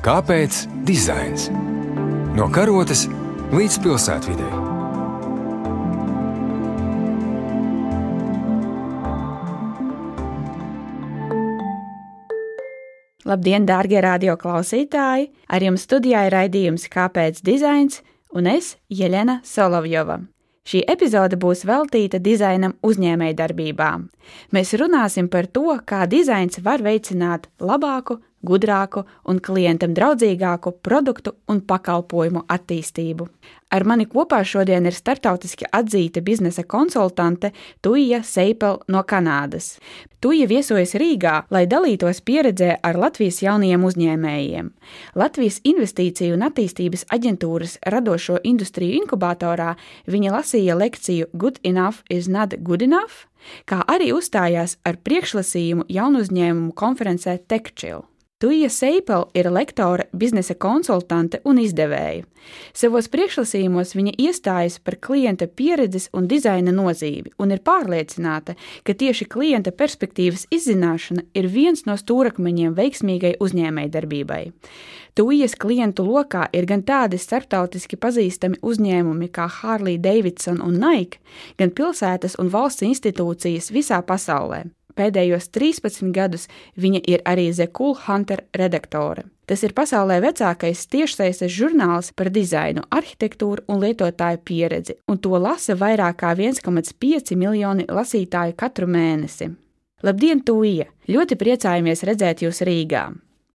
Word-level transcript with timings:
Kāpēc 0.00 0.62
dizains? 0.88 1.50
No 2.32 2.46
karotes 2.48 3.02
līdz 3.52 3.74
pilsētvidē. 3.84 4.46
Labdien, 13.28 13.66
dārgie 13.68 14.00
radioklausītāji! 14.00 15.28
Ar 15.52 15.68
jums 15.68 15.84
studijā 15.84 16.24
ir 16.30 16.32
raidījums 16.32 16.88
Kāpēc 16.88 17.44
dizains 17.44 18.00
un 18.32 18.48
es, 18.48 18.78
Jelena 18.88 19.42
Solovjova. 19.44 20.22
Šī 20.64 20.80
epizode 20.88 21.36
būs 21.36 21.66
veltīta 21.68 22.22
dizainam 22.24 22.78
uzņēmējdarbībām. 22.80 24.08
Mēs 24.56 24.72
runāsim 24.80 25.28
par 25.28 25.52
to, 25.52 25.76
kā 25.84 26.06
dizains 26.08 26.56
var 26.64 26.80
veicināt 26.80 27.50
labāku, 27.60 28.16
gudrāku 28.46 29.04
un 29.28 29.40
klientam 29.40 29.94
draudzīgāku 29.96 30.76
produktu 30.82 31.34
un 31.48 31.60
pakalpojumu 31.60 32.44
attīstību. 32.48 33.28
Ar 33.70 33.84
mani 33.86 34.08
kopā 34.10 34.40
šodien 34.42 34.88
ir 34.88 34.96
startautiski 34.96 35.68
atzīta 35.70 36.22
biznesa 36.26 36.64
konsultante 36.66 37.52
Tuija 37.84 38.18
Seipel 38.26 38.80
no 38.90 39.04
Kanādas. 39.06 39.76
Tuija 40.20 40.48
viesojas 40.50 40.96
Rīgā, 40.98 41.36
lai 41.54 41.62
dalītos 41.70 42.18
pieredzē 42.26 42.74
ar 42.82 42.98
Latvijas 42.98 43.38
jaunajiem 43.44 43.86
uzņēmējiem. 43.86 44.72
Latvijas 45.14 45.60
Investīciju 45.70 46.34
un 46.34 46.44
attīstības 46.50 47.06
aģentūras 47.14 47.78
radošo 47.94 48.40
industriju 48.42 49.04
inkubatorā 49.04 49.76
viņa 50.10 50.34
lasīja 50.34 50.76
lekciju 50.76 51.30
Good 51.32 51.62
enough 51.62 52.02
is 52.10 52.28
not 52.28 52.58
good 52.66 52.82
enough, 52.82 53.30
kā 53.70 53.84
arī 53.86 54.10
uzstājās 54.12 54.80
ar 54.84 54.98
priekšlasījumu 54.98 55.86
jaunu 55.88 56.26
uzņēmumu 56.26 56.74
konferencē 56.74 57.38
TechChill. 57.46 58.09
Tuija 58.40 58.70
Seipel 58.72 59.26
ir 59.36 59.50
lektore, 59.52 60.06
biznesa 60.16 60.54
konsultante 60.56 61.42
un 61.44 61.58
izdevēja. 61.60 62.22
Savos 62.72 63.10
priekšlasījumos 63.12 63.92
viņa 63.98 64.14
iestājas 64.16 64.78
par 64.80 64.96
klienta 64.96 65.44
pieredzes 65.44 66.08
un 66.16 66.24
dizaina 66.30 66.72
nozīmi 66.72 67.34
un 67.36 67.52
ir 67.52 67.60
pārliecināta, 67.60 68.54
ka 68.80 68.96
tieši 68.96 69.28
klienta 69.28 69.74
perspektīvas 69.76 70.46
izzināšana 70.56 71.26
ir 71.36 71.50
viens 71.52 71.84
no 71.84 71.98
stūrakmeņiem 72.00 72.72
veiksmīgai 72.80 73.34
uzņēmējdarbībai. 73.44 74.42
Tuijas 75.20 75.58
klientu 75.60 76.08
lokā 76.08 76.48
ir 76.56 76.64
gan 76.64 76.80
tādi 76.80 77.20
starptautiski 77.20 78.00
pazīstami 78.00 78.64
uzņēmumi 78.64 79.28
kā 79.36 79.50
Harley 79.60 80.00
Davidson 80.00 80.64
un 80.64 80.80
Nike, 80.80 81.20
gan 81.60 81.76
pilsētas 81.76 82.40
un 82.40 82.48
valsts 82.48 82.88
institūcijas 82.88 83.68
visā 83.68 84.00
pasaulē. 84.00 84.70
Pēdējos 84.98 85.48
13 85.54 86.10
gadus 86.14 86.48
viņa 86.80 87.00
ir 87.06 87.22
arī 87.28 87.50
The 87.52 87.68
Cool 87.76 87.96
Hunter 88.06 88.44
redaktore. 88.56 89.26
Tas 89.50 89.64
ir 89.66 89.74
pasaulē 89.74 90.20
vecākais 90.22 90.84
tiešsaistes 90.92 91.50
žurnāls 91.50 92.12
par 92.14 92.30
dizainu, 92.30 92.84
arhitektūru 92.94 93.64
un 93.66 93.80
lietotāju 93.82 94.38
pieredzi, 94.46 94.94
un 95.10 95.18
to 95.18 95.34
lasa 95.38 95.74
vairāk 95.74 96.20
kā 96.22 96.36
1,5 96.36 97.34
miljoni 97.34 97.88
lasītāju 97.90 98.54
katru 98.56 98.86
mēnesi. 98.86 99.50
Labdien, 100.06 100.44
Tūija! 100.46 100.86
Ļoti 101.10 101.36
priecājamies 101.36 102.06
redzēt 102.06 102.46
jūs 102.46 102.62
Rīgā! 102.64 103.08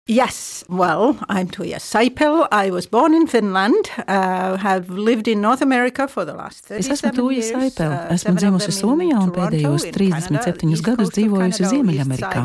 Yes, 0.08 0.64
well, 0.68 1.16
I'm 1.28 1.46
Tuija 1.46 1.78
Saipel. 1.78 2.48
I 2.50 2.72
was 2.72 2.88
born 2.88 3.14
in 3.14 3.28
Finland, 3.28 3.88
uh, 4.08 4.56
have 4.56 4.90
lived 4.90 5.28
in 5.28 5.40
North 5.40 5.62
America 5.62 6.08
for 6.08 6.24
the 6.24 6.34
last 6.34 6.64
37 6.64 6.92
Es 6.92 7.02
esmu 7.02 7.12
Tuija 7.12 7.42
Saipel. 7.42 7.92
Esmu 8.10 8.34
dzimusi 8.34 8.74
Somijā 8.74 9.20
un 9.22 9.30
pēdējos 9.30 9.86
37 9.94 10.82
gadus 10.82 11.14
dzīvojusi 11.14 11.70
Ziemeļamerikā. 11.70 12.42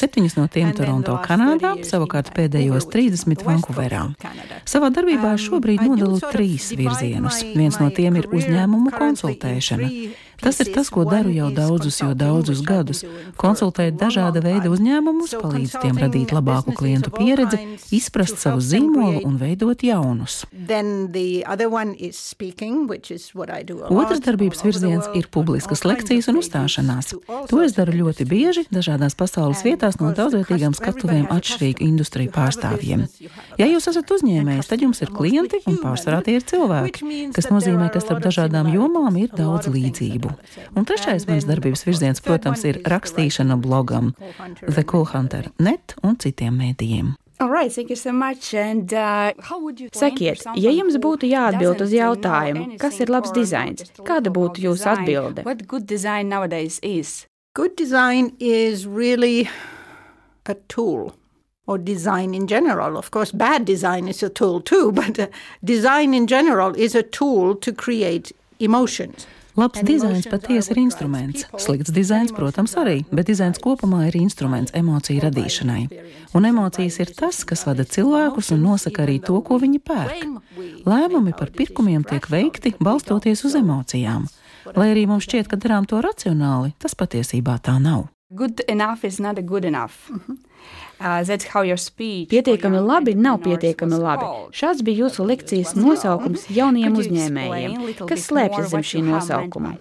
Septiņus 0.00 0.38
no 0.40 0.48
tiem 0.48 0.72
Toronto, 0.72 1.18
Kanādā, 1.28 1.76
savukārt 1.84 2.32
pēdējos 2.32 2.88
30 2.88 3.44
Vankūverā. 3.50 4.06
Savā 4.64 4.88
darbībā 4.88 5.36
šobrīd 5.36 5.84
nodalu 5.84 6.24
trīs 6.32 6.72
virzienus. 6.72 7.44
Viens 7.52 7.82
no 7.84 7.92
tiem 7.92 8.16
ir 8.22 8.32
uzņēmumu 8.32 8.96
konsultēšana. 8.96 9.92
Tas 10.40 10.60
ir 10.62 10.72
tas, 10.74 10.90
ko 10.92 11.04
daru 11.08 11.32
jau 11.34 11.50
daudzus, 11.54 12.00
jo 12.02 12.12
daudzus 12.18 12.62
gadus. 12.66 13.04
Konsultēt 13.40 13.96
dažāda 14.00 14.42
veida 14.44 14.70
uzņēmumus, 14.72 15.36
palīdz 15.40 15.76
tiem 15.82 16.00
radīt 16.00 16.34
labāku 16.34 16.74
klientu 16.76 17.12
pieredzi, 17.14 17.60
izprast 17.94 18.40
savu 18.42 18.62
zīmolu 18.64 19.24
un 19.28 19.38
veidot 19.40 19.84
jaunus. 19.86 20.42
Otrs 23.94 24.22
darbības 24.24 24.64
virziens 24.66 25.10
ir 25.18 25.28
publiskas 25.32 25.84
lekcijas 25.86 26.28
un 26.32 26.40
uzstāšanās. 26.40 27.14
To 27.50 27.62
es 27.64 27.76
daru 27.76 27.96
ļoti 28.02 28.26
bieži 28.28 28.66
dažādās 28.74 29.16
pasaules 29.18 29.64
vietās 29.66 29.98
no 30.00 30.12
daudzvietīgām 30.16 30.76
skatuvēm 30.76 31.28
atšķirīgu 31.34 31.84
industriju 31.88 32.32
pārstāvjiem. 32.34 33.06
Ja 33.60 33.68
jūs 33.70 33.88
esat 33.92 34.10
uzņēmējs, 34.16 34.70
tad 34.70 34.84
jums 34.84 35.02
ir 35.04 35.12
klienti 35.14 35.62
un 35.70 35.80
pārsvarā 35.82 36.22
tie 36.26 36.38
ir 36.40 36.46
cilvēki, 36.48 37.30
kas 37.36 37.50
nozīmē, 37.52 37.90
ka 37.94 38.02
starp 38.04 38.24
dažādām 38.24 38.72
jomām 38.74 39.20
ir 39.20 39.32
daudz 39.34 39.70
līdzību. 39.72 40.33
Un 40.74 40.86
trešais 40.88 41.26
mans 41.28 41.48
darbības 41.48 41.84
virziens, 41.86 42.22
protams, 42.24 42.64
ir 42.68 42.80
rakstīšana 42.84 43.58
blogam 43.60 44.14
The 44.64 44.84
Cool 44.84 45.06
Hunter 45.12 45.50
net 45.58 45.96
un 46.02 46.18
citiem 46.20 46.56
mēdījiem. 46.60 47.14
Right, 47.40 47.72
so 47.72 47.82
And, 48.58 48.92
uh, 48.94 49.32
Sakiet, 49.92 50.44
ja 50.54 50.70
jums 50.70 50.96
būtu 50.96 51.26
jāatbild 51.28 51.82
uz 51.82 51.92
jautājumu, 51.92 52.78
kas 52.78 53.00
ir 53.00 53.10
labs 53.10 53.32
dizains, 53.34 53.90
kāda 54.06 54.30
būtu 54.30 54.62
jūsu 54.62 54.86
atbilde? 54.88 55.42
Good 55.66 55.86
design 55.86 56.32
Good 57.54 57.76
design 57.76 58.32
is 58.40 58.86
really 58.86 59.48
a 60.46 60.54
tool. 60.68 61.14
Or 61.66 61.78
design 61.78 62.34
in 62.34 62.46
general. 62.46 62.98
Of 62.98 63.10
course, 63.10 63.32
bad 63.32 63.64
design 63.64 64.06
is 64.06 64.22
a 64.22 64.28
tool 64.28 64.60
too, 64.60 64.92
but 65.00 65.18
uh, 65.18 65.28
design 65.64 66.12
in 66.14 66.26
general 66.26 66.74
is 66.74 66.94
a 66.94 67.02
tool 67.02 67.54
to 67.56 67.72
create 67.72 68.32
emotions. 68.60 69.26
Labs 69.54 69.82
dizains 69.86 70.26
patiesi 70.26 70.72
ir 70.74 70.80
instruments. 70.82 71.44
Slikts 71.62 71.92
dizains, 71.94 72.32
protams, 72.34 72.72
arī, 72.80 73.04
bet 73.14 73.28
dizains 73.30 73.60
kopumā 73.62 74.08
ir 74.08 74.16
instruments 74.18 74.74
emociju 74.74 75.22
radīšanai. 75.22 75.82
Un 76.34 76.48
emocijas 76.48 76.98
ir 77.04 77.12
tas, 77.14 77.44
kas 77.46 77.62
vada 77.68 77.86
cilvēkus 77.86 78.50
un 78.56 78.64
nosaka 78.66 79.04
arī 79.04 79.20
to, 79.22 79.38
ko 79.46 79.60
viņi 79.62 79.78
pērk. 79.78 80.24
Lēmumi 80.90 81.36
par 81.38 81.52
pirkumiem 81.54 82.02
tiek 82.02 82.26
veikti 82.30 82.74
balstoties 82.82 83.44
uz 83.46 83.54
emocijām. 83.60 84.26
Lai 84.74 84.88
arī 84.90 85.06
mums 85.06 85.28
šķiet, 85.28 85.46
ka 85.46 85.60
darām 85.60 85.86
to 85.86 86.02
racionāli, 86.02 86.74
tas 86.82 86.98
patiesībā 86.98 87.60
tā 87.62 87.76
nav. 87.78 88.08
Good 88.34 88.64
enough 88.66 89.04
is 89.06 89.20
not 89.20 89.38
good 89.46 89.64
enough. 89.64 90.10
Mm 90.10 90.20
-hmm. 90.26 90.36
Uh, 91.04 91.20
pietiekami 92.30 92.78
labi 92.80 93.12
nav 93.14 93.42
pietiekami 93.44 93.98
labi. 94.00 94.28
Šāds 94.56 94.80
bija 94.86 95.04
jūsu 95.04 95.26
lekcijas 95.28 95.74
nosaukums 95.76 96.46
jauniem 96.48 96.96
uzņēmējiem. 96.96 97.76
Kas 98.08 98.24
slēpjas 98.30 98.72
zem 98.72 98.86
šī 98.88 99.04
nosaukuma? 99.04 99.76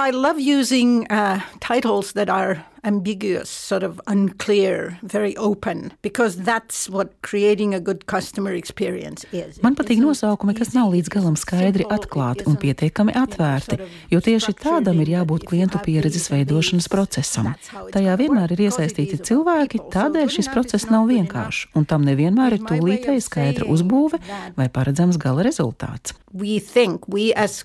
I 0.00 0.10
love 0.10 0.40
using 0.40 1.06
uh, 1.10 1.40
titles 1.60 2.12
that 2.12 2.30
are 2.30 2.64
ambiguous, 2.84 3.48
sort 3.48 3.82
of 3.82 4.00
unclear, 4.06 4.98
very 5.02 5.36
open, 5.36 5.92
because 6.02 6.36
that's 6.36 6.88
what 6.90 7.22
creating 7.22 7.74
a 7.74 7.80
good 7.80 8.06
customer 8.06 8.52
experience 8.52 9.24
is. 9.32 9.62
Man 9.62 9.76
patīk 9.78 10.00
nosaukumi, 10.02 10.56
kas 10.58 10.72
nav 10.74 10.90
līdz 10.90 11.10
galam 11.12 11.36
skaidri 11.38 11.86
atklāti 11.86 12.46
un 12.50 12.58
pietiekami 12.58 13.14
atvērti, 13.14 13.78
jo 14.10 14.18
tieši 14.24 14.56
tādam 14.58 14.98
ir 15.04 15.12
jābūt 15.14 15.46
klientu 15.46 15.78
pieredzes 15.84 16.26
veidošanas 16.32 16.90
procesam. 16.90 17.52
Tajā 17.94 18.16
vienmēr 18.18 18.56
ir 18.56 18.66
iesaistīti 18.66 19.20
cilvēki, 19.30 19.84
tādēļ 19.94 20.34
šis 20.34 20.50
process 20.50 20.61
nav 20.92 21.08
vienkāršs, 21.10 21.72
un 21.78 21.86
tam 21.88 22.06
nevienmēr 22.06 22.58
ir 22.58 22.64
tūlītēji 22.68 23.24
skaidra 23.24 23.68
uzbūve 23.72 24.20
vai 24.58 24.68
paredzams 24.72 25.18
gala 25.20 25.44
rezultāts. 25.46 26.16
We 26.32 26.60
think, 26.60 27.08
we 27.08 27.32
as 27.36 27.62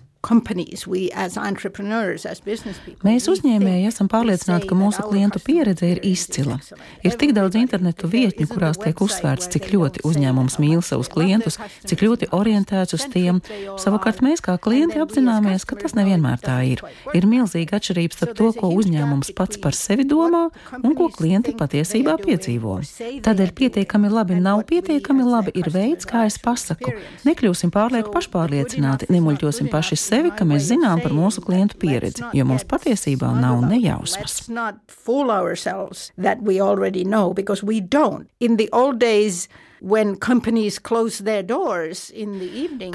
Mēs 3.05 3.28
uzņēmēji 3.31 3.88
esam 3.88 4.09
pārliecināti, 4.11 4.67
ka 4.69 4.75
mūsu 4.78 5.03
klientu 5.05 5.39
pieredze 5.44 5.91
ir 5.94 6.02
izcila. 6.05 6.58
Ir 7.05 7.16
tik 7.19 7.34
daudz 7.37 7.58
internetu 7.59 8.09
vietņu, 8.11 8.47
kurās 8.49 8.79
tiek 8.81 8.97
uzsvērts, 9.03 9.49
cik 9.53 9.69
ļoti 9.73 10.03
uzņēmums 10.08 10.58
mīl 10.64 10.81
savus 10.85 11.11
klientus, 11.14 11.59
cik 11.87 12.03
ļoti 12.05 12.31
orientēts 12.35 12.97
uz 12.97 13.05
tiem. 13.14 13.41
Savukārt 13.79 14.23
mēs 14.25 14.41
kā 14.43 14.58
klienti 14.61 14.99
apzināmies, 15.03 15.67
ka 15.69 15.78
tas 15.79 15.96
nevienmēr 15.97 16.41
tā 16.43 16.58
ir. 16.73 16.84
Ir 17.17 17.29
milzīga 17.29 17.78
atšķirība 17.78 18.17
starp 18.17 18.35
to, 18.40 18.49
ko 18.58 18.72
uzņēmums 18.73 19.31
pats 19.37 19.61
par 19.61 19.78
sevi 19.78 20.08
domā 20.08 20.47
un 20.81 20.97
ko 20.97 21.11
klienti 21.13 21.53
patiesībā 21.58 22.17
piedzīvo. 22.23 22.79
Tādēļ 23.23 23.53
pietiekami 23.61 24.11
labi 24.11 24.41
nav 24.41 24.66
pietiekami 24.67 25.28
labi 25.28 25.53
ir 25.58 25.72
veids, 25.73 26.09
kā 26.09 26.25
es 26.28 26.40
pasaku. 26.41 26.96
Nekļūsim 27.28 27.72
pārlieku 27.73 28.11
pašpārliecināti, 28.16 29.11
nemuļķosim 29.13 29.70
paši 29.72 29.99
sevi 30.08 30.32
ka 30.38 30.48
mēs 30.48 30.70
zinām 30.72 31.02
par 31.04 31.16
mūsu 31.16 31.44
klientu 31.46 31.78
pieredzi, 31.82 32.26
jo 32.38 32.48
mums 32.48 32.66
patiesībā 32.70 33.32
nav 33.38 33.62
nejausmas. 33.68 34.42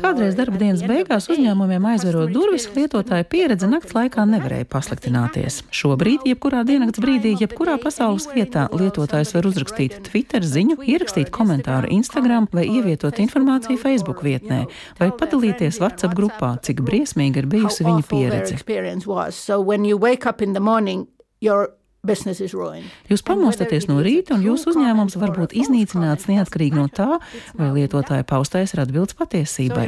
Kādreiz 0.01 0.35
darba 0.39 0.59
dienas 0.59 0.83
beigās 0.87 1.29
uzņēmumiem 1.31 1.85
aizverot 1.93 2.33
durvis, 2.35 2.67
lietotāja 2.75 3.27
pieredze 3.29 3.69
nakts 3.71 3.95
laikā 3.97 4.25
nevarēja 4.29 4.67
pasliktināties. 4.73 5.61
Šobrīd, 5.75 6.27
jebkurā 6.27 6.65
diennakts 6.67 7.03
brīdī, 7.03 7.35
jebkurā 7.41 7.77
pasaules 7.83 8.27
vietā, 8.35 8.67
lietotājs 8.75 9.35
var 9.37 9.47
uzrakstīt 9.51 10.01
Twitter 10.09 10.43
ziņu, 10.47 10.81
ierakstīt 10.83 11.31
komentāru 11.35 11.91
Instagram 11.95 12.49
vai 12.53 12.67
ievietot 12.67 13.21
informāciju 13.23 13.79
Facebook 13.83 14.25
vietnē 14.27 14.65
vai 14.99 15.13
padalīties 15.15 15.79
WhatsApp 15.83 16.17
grupā, 16.19 16.57
cik 16.67 16.83
briesmīga 16.87 17.45
ir 17.45 17.51
bijusi 17.53 17.87
viņa 17.87 18.09
pieredze. 18.11 18.59
Jūs 23.07 23.21
pamostaties 23.23 23.85
no 23.87 24.01
rīta, 24.03 24.35
un 24.35 24.43
jūsu 24.43 24.73
uzņēmums 24.73 25.15
var 25.23 25.31
būt 25.37 25.53
iznīcināts 25.55 26.27
neatkarīgi 26.27 26.75
no 26.75 26.89
tā, 26.91 27.21
vai 27.55 27.69
lietotāja 27.77 28.27
paustais 28.27 28.75
ir 28.75 28.83
atbildes 28.83 29.15
patiesībai. 29.21 29.85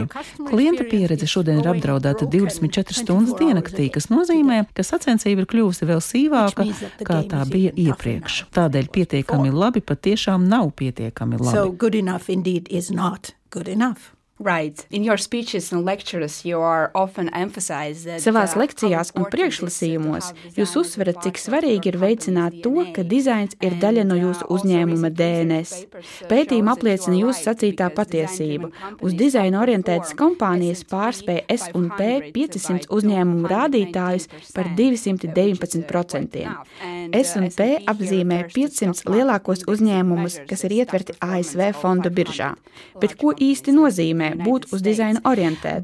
Klienta 0.46 0.87
pieredze 0.87 1.26
šodien 1.26 1.58
ir 1.58 1.72
apdraudēta 1.72 2.31
24 2.31 2.94
stundas 3.00 3.34
diennaktī, 3.40 3.88
kas 3.90 4.06
nozīmē, 4.14 4.62
ka 4.70 4.87
sacensība 4.87 5.43
ir 5.43 5.50
kļuvusi 5.50 5.90
vēl 5.90 5.99
sīvāka, 6.06 6.70
kā 7.02 7.20
tā 7.34 7.43
bija 7.50 7.75
iepriekš. 7.75 8.44
Tādēļ 8.55 8.94
pietiekami 8.94 9.50
labi 9.50 9.82
patiešām 9.82 10.46
nav 10.46 10.70
pietiekami 10.78 11.43
labi. 11.43 11.50
So 11.50 11.75
Right. 14.42 14.81
Savās 18.19 18.56
lekcijās 18.58 19.12
un 19.14 19.28
priekšlasījumos 19.31 20.32
jūs 20.56 20.72
uzsverat, 20.81 21.20
cik 21.22 21.38
svarīgi 21.38 21.92
ir 21.92 21.98
veicināt 22.02 22.56
to, 22.64 22.82
ka 22.96 23.04
dizains 23.06 23.54
ir 23.62 23.76
daļa 23.78 24.02
no 24.08 24.16
jūsu 24.19 24.48
uzņēmuma 24.56 25.12
DNS. 25.14 25.84
Pētījuma 26.26 26.75
apliecina 26.75 27.20
jūsu 27.20 27.46
sacītā 27.46 27.86
patiesību. 27.94 28.72
Uz 29.06 29.14
dizainu 29.14 29.60
orientētas 29.62 30.16
kompānijas 30.19 30.82
pārspēja 30.90 31.46
S&P 31.54 32.32
500 32.34 32.90
uzņēmumu 32.90 33.46
rādītājus 33.54 34.26
par 34.50 34.72
219%. 34.75 36.44
S&P 37.22 37.70
apzīmē 37.94 38.42
500 38.50 39.06
lielākos 39.14 39.62
uzņēmumus, 39.70 40.42
kas 40.50 40.66
ir 40.66 40.80
ietverti 40.82 41.14
ASV 41.22 41.70
fondu 41.78 42.10
biržā. 42.10 42.56
Bet 42.98 43.14
ko 43.20 43.30
īsti 43.30 43.78
nozīmē? 43.78 44.33
Nozīmē 44.34 44.48
būt 44.48 44.72
uz 44.72 44.82
dizaina 44.82 45.22
orientētam. 45.25 45.82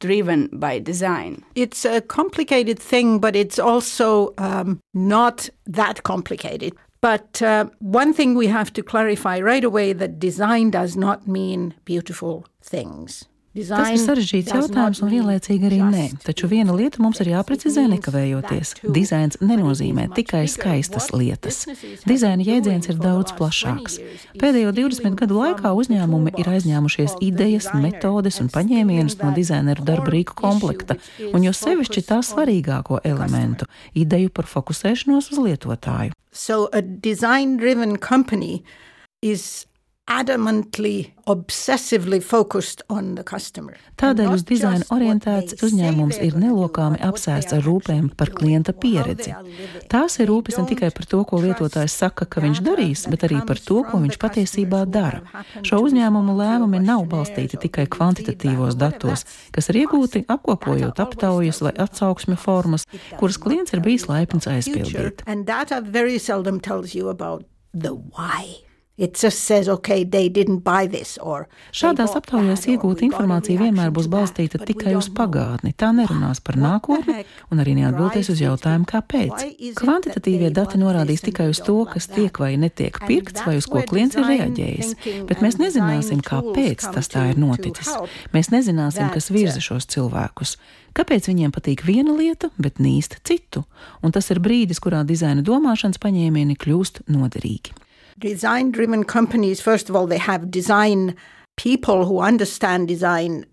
driven 0.00 0.48
by 0.52 0.78
design. 0.78 1.42
It's 1.54 1.84
a 1.84 2.00
complicated 2.00 2.78
thing, 2.78 3.18
but 3.18 3.36
it's 3.36 3.58
also 3.58 4.34
um, 4.38 4.80
not 4.94 5.48
that 5.66 6.02
complicated. 6.02 6.74
But 7.00 7.40
uh, 7.42 7.66
one 7.78 8.12
thing 8.12 8.34
we 8.34 8.48
have 8.48 8.72
to 8.72 8.82
clarify 8.82 9.38
right 9.40 9.62
away 9.62 9.92
that 9.92 10.18
design 10.18 10.70
does 10.70 10.96
not 10.96 11.28
mean 11.28 11.74
beautiful 11.84 12.46
things. 12.62 13.28
Tas 13.56 13.88
ir 13.94 14.00
sarežģīts 14.02 14.52
jautājums 14.52 14.98
un 15.00 15.08
vienlaicīgi 15.08 15.68
arī 15.68 15.78
nē, 15.80 16.04
taču 16.26 16.48
viena 16.50 16.74
lieta 16.76 17.00
mums 17.00 17.22
ir 17.22 17.30
jāprecizē 17.32 17.86
nekavējoties. 17.94 18.72
Dizains 18.92 19.38
nenozīmē 19.40 20.10
tikai 20.16 20.42
skaistas 20.50 21.08
lietas. 21.14 21.62
Dizaina 22.04 22.44
jēdziens 22.44 22.90
ir 22.92 22.98
daudz 23.00 23.32
plašāks. 23.38 23.96
Pēdējo 24.36 24.74
20 24.76 25.16
gadu 25.22 25.38
laikā 25.40 25.72
uzņēmumi 25.72 26.34
ir 26.36 26.50
aizņēmušies 26.52 27.16
idejas, 27.24 27.70
metodes 27.72 28.42
un 28.44 28.50
paņēmienus 28.52 29.16
no 29.22 29.32
dizaineru 29.36 29.86
darba 29.88 30.12
rīku 30.12 30.36
komplekta, 30.36 30.98
un 31.32 31.46
jo 31.46 31.54
sevišķi 31.56 32.04
tā 32.10 32.20
svarīgāko 32.26 33.00
elementu- 33.08 33.70
ideju 34.02 34.34
par 34.36 34.44
fokusēšanos 34.44 35.32
uz 35.32 35.38
lietotāju. 35.40 36.12
So 36.32 36.68
a 36.72 36.82
design-driven 36.82 37.96
company 37.96 38.62
is 39.22 39.64
adamantly, 40.06 41.12
obsessively 41.26 42.20
focused 42.22 42.82
on 42.88 43.14
the 43.16 43.24
customer. 43.24 43.74
Tādēļ 43.98 44.28
uz 44.36 44.44
dizaina 44.46 44.86
orientēts 44.94 45.56
uzņēmums 45.66 46.20
ir 46.22 46.36
nelokāmi 46.38 47.00
apsēsts 47.02 47.56
ar 47.56 47.64
rūpēm 47.66 48.12
par 48.14 48.30
klienta 48.36 48.70
pieredzi. 48.76 49.34
Tās 49.90 50.20
ir 50.22 50.30
rūpes 50.30 50.60
ne 50.60 50.66
tikai 50.70 50.92
par 50.94 51.08
to, 51.10 51.22
ko 51.26 51.40
lietotājs 51.42 51.96
saka, 51.98 52.28
ka 52.30 52.42
viņš 52.44 52.62
darīs, 52.62 53.06
bet 53.10 53.26
arī 53.26 53.40
par 53.48 53.58
to, 53.58 53.80
ko 53.88 53.98
viņš 54.04 54.18
patiesībā 54.22 54.84
dara. 54.86 55.24
Šo 55.66 55.80
uzņēmumu 55.88 56.36
lēmumi 56.38 56.82
nav 56.84 57.08
balstīti 57.10 57.58
tikai 57.66 57.88
kvantitatīvos 57.90 58.78
datos, 58.78 59.26
kas 59.50 59.70
ir 59.72 59.82
iegūti 59.82 60.22
apkopojot 60.30 61.02
aptaujas 61.02 61.62
vai 61.66 61.74
atsauksmju 61.86 62.38
formas, 62.38 62.86
kuras 63.18 63.40
klients 63.42 63.74
ir 63.74 63.82
bijis 63.82 64.06
laipns 64.12 64.46
aizpildīt. 64.52 65.26
Says, 68.96 69.68
okay, 69.68 70.04
this, 70.88 71.18
Šādās 71.76 72.14
aptaujās 72.16 72.62
iegūta 72.64 73.04
informācija 73.04 73.60
vienmēr 73.60 73.90
būs 73.92 74.08
balstīta 74.08 74.56
tikai 74.64 74.94
uz 74.96 75.10
pagātni. 75.12 75.74
Tā 75.76 75.90
nerunās 75.92 76.40
par 76.40 76.56
nākotni 76.56 77.26
un 77.52 77.60
arī 77.60 77.74
neatbildēs 77.76 78.30
uz 78.32 78.40
jautājumu, 78.40 78.88
kāpēc. 78.88 79.44
Kvantitatīvie 79.76 80.48
dati 80.56 80.80
norādīs 80.80 81.26
tikai 81.28 81.50
uz 81.52 81.60
to, 81.60 81.76
kas 81.92 82.08
tiek 82.08 82.40
vai 82.40 82.54
netiek 82.56 82.96
pirkts 83.04 83.44
vai 83.44 83.58
uz 83.60 83.68
ko 83.68 83.84
klients 83.84 84.16
ir 84.16 84.24
reaģējis, 84.30 84.96
bet 85.28 85.44
mēs 85.44 85.60
nezināsim, 85.60 86.24
kāpēc 86.24 86.88
tas 86.96 87.12
tā 87.12 87.28
ir 87.34 87.40
noticis. 87.42 87.92
Mēs 88.32 88.48
nezināsim, 88.54 89.12
kas 89.12 89.28
virza 89.28 89.60
šos 89.60 89.92
cilvēkus. 89.92 90.56
Kāpēc 90.96 91.28
viņiem 91.28 91.52
patīk 91.52 91.84
viena 91.84 92.16
lieta, 92.16 92.48
bet 92.56 92.80
nīst 92.80 93.20
citu? 93.28 93.66
Un 94.00 94.16
tas 94.16 94.32
ir 94.32 94.40
brīdis, 94.40 94.80
kurā 94.80 95.04
dizaina 95.04 95.44
domāšanas 95.44 96.00
paņēmieni 96.00 96.56
kļūst 96.56 97.04
noderīgi. 97.12 97.76
Design 98.18 98.70
driven 98.70 99.04
companies, 99.04 99.60
first 99.60 99.88
of 99.88 99.96
all, 99.96 100.06
they 100.06 100.18
have 100.18 100.50
design 100.50 101.16
people 101.56 102.04
who 102.06 102.20
understand 102.20 102.88
design 102.88 103.46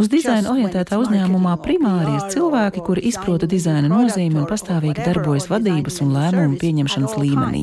Uz 0.00 0.08
dizaina 0.10 0.50
orientētā 0.50 0.98
uzņēmumā 0.98 1.52
primāri 1.62 2.16
ir 2.16 2.24
cilvēki, 2.34 2.82
kuri 2.86 3.04
izprota 3.10 3.46
dizaina 3.50 3.86
nozīmi 3.90 4.40
un 4.40 4.48
pastāvīgi 4.50 5.04
darbojas 5.06 5.46
vadības 5.50 6.00
un 6.02 6.14
lēmumu 6.16 6.58
pieņemšanas 6.60 7.14
līmenī. 7.20 7.62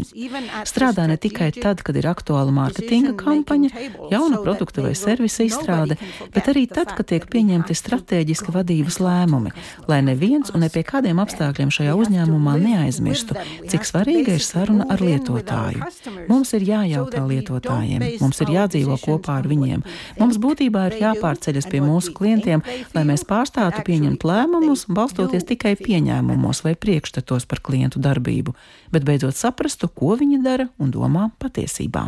Strādā 0.69 1.07
ne 1.12 1.18
tikai 1.19 1.50
tad, 1.57 1.84
kad 1.84 2.00
ir 2.00 2.07
aktuāla 2.12 2.54
mārketinga 2.56 3.16
kampaņa, 3.19 3.72
jauna 4.13 4.40
produkta 4.45 4.86
vai 4.86 4.94
servisa 4.95 5.44
izstrāde, 5.48 6.00
bet 6.34 6.48
arī 6.54 6.66
tad, 6.72 6.94
kad 6.96 7.10
tiek 7.12 7.28
pieņemti 7.28 7.75
strateģiski 7.75 8.56
vadības 8.56 9.00
lēmumi, 9.04 9.54
lai 9.92 10.00
neviens 10.07 10.54
un 10.56 10.63
ne 10.63 10.72
pie 10.72 10.86
kādiem 10.88 11.19
apstākļiem 11.24 11.74
šajā 11.74 11.98
uzņēmumā 12.00 12.56
neaizmirstu, 12.63 13.36
cik 13.72 13.88
svarīga 13.89 14.38
ir 14.38 14.46
saruna 14.46 14.88
ar 14.94 15.04
lietotāju. 15.04 15.92
Mums 16.31 16.56
ir 16.56 16.68
jājautā 16.72 17.28
lietotājiem, 17.28 18.07
mums 18.24 18.44
ir 18.44 18.56
jādzīvo 18.56 19.00
kopā 19.04 19.32
kopā 19.33 19.41
ar 19.41 19.47
viņiem. 19.50 19.83
Mums 20.19 20.38
būtībā 20.38 20.88
ir 20.89 21.00
jāpārceļas 21.01 21.68
pie 21.69 21.81
mūsu 21.81 22.13
klientiem, 22.13 22.63
lai 22.94 23.03
mēs 23.06 23.25
pārstātu 23.25 23.83
pieņemt 23.85 24.24
lēmumus, 24.24 24.85
balstoties 24.88 25.45
tikai 25.45 25.75
pieņēmumos 25.80 26.63
vai 26.63 26.75
priekšstatos 26.75 27.46
par 27.46 27.62
klientu 27.62 28.00
darbību, 28.00 28.53
bet 28.91 29.03
beidzot 29.03 29.36
saprastu, 29.36 29.89
ko 29.89 30.15
viņi 30.19 30.41
dara 30.43 30.67
un 30.79 30.91
domā 30.91 31.29
patiesībā. 31.39 32.05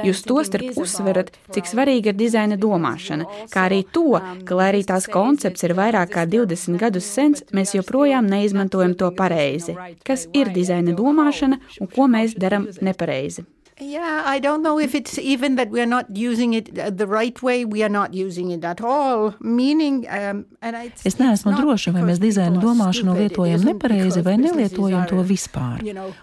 Jūs 0.00 0.24
to 0.26 0.42
starp 0.44 0.80
uzsverat, 0.80 1.32
cik 1.54 1.68
svarīga 1.68 2.12
ir 2.12 2.18
dizaina 2.18 2.58
domāšana, 2.60 3.28
kā 3.52 3.66
arī 3.68 3.84
to, 3.84 4.18
ka, 4.44 4.56
lai 4.56 4.70
arī 4.72 4.82
tās 4.86 5.06
koncepts 5.10 5.64
ir 5.66 5.76
vairāk 5.78 6.14
kā 6.14 6.26
20 6.26 6.80
gadus 6.80 7.06
sens, 7.06 7.44
mēs 7.54 7.76
joprojām 7.76 8.26
neizmantojam 8.30 8.96
to 8.98 9.12
pareizi. 9.14 9.76
Kas 10.06 10.26
ir 10.34 10.52
dizaina 10.54 10.96
domāšana 10.96 11.60
un 11.80 11.90
ko 11.90 12.08
mēs 12.10 12.36
darām 12.40 12.68
nepareizi? 12.82 13.46
Yeah, 13.80 14.22
I 14.26 14.40
don't 14.40 14.62
know 14.62 14.78
if 14.78 14.94
it's 14.94 15.18
even 15.18 15.56
that 15.56 15.70
we're 15.70 15.86
not 15.86 16.14
using 16.14 16.52
it 16.52 16.74
the 16.74 17.06
right 17.06 17.40
way. 17.42 17.64
We 17.64 17.82
are 17.82 17.88
not 17.88 18.12
using 18.12 18.50
it 18.50 18.62
at 18.62 18.82
all. 18.82 19.34
Meaning, 19.40 20.06
um, 20.10 20.44
and 20.60 20.76
it's, 20.76 21.06
es 21.06 21.16
neesmu 21.16 21.54
droša, 21.56 21.94
vai 21.96 22.04
mēs 22.04 22.20
dizaina 22.20 22.60
domāšanu 22.60 23.16
lietojam 23.16 23.64
nepareizi 23.64 24.20
vai 24.26 24.36
nelietojam 24.36 25.08
to 25.08 25.24
vispār. 25.24 25.80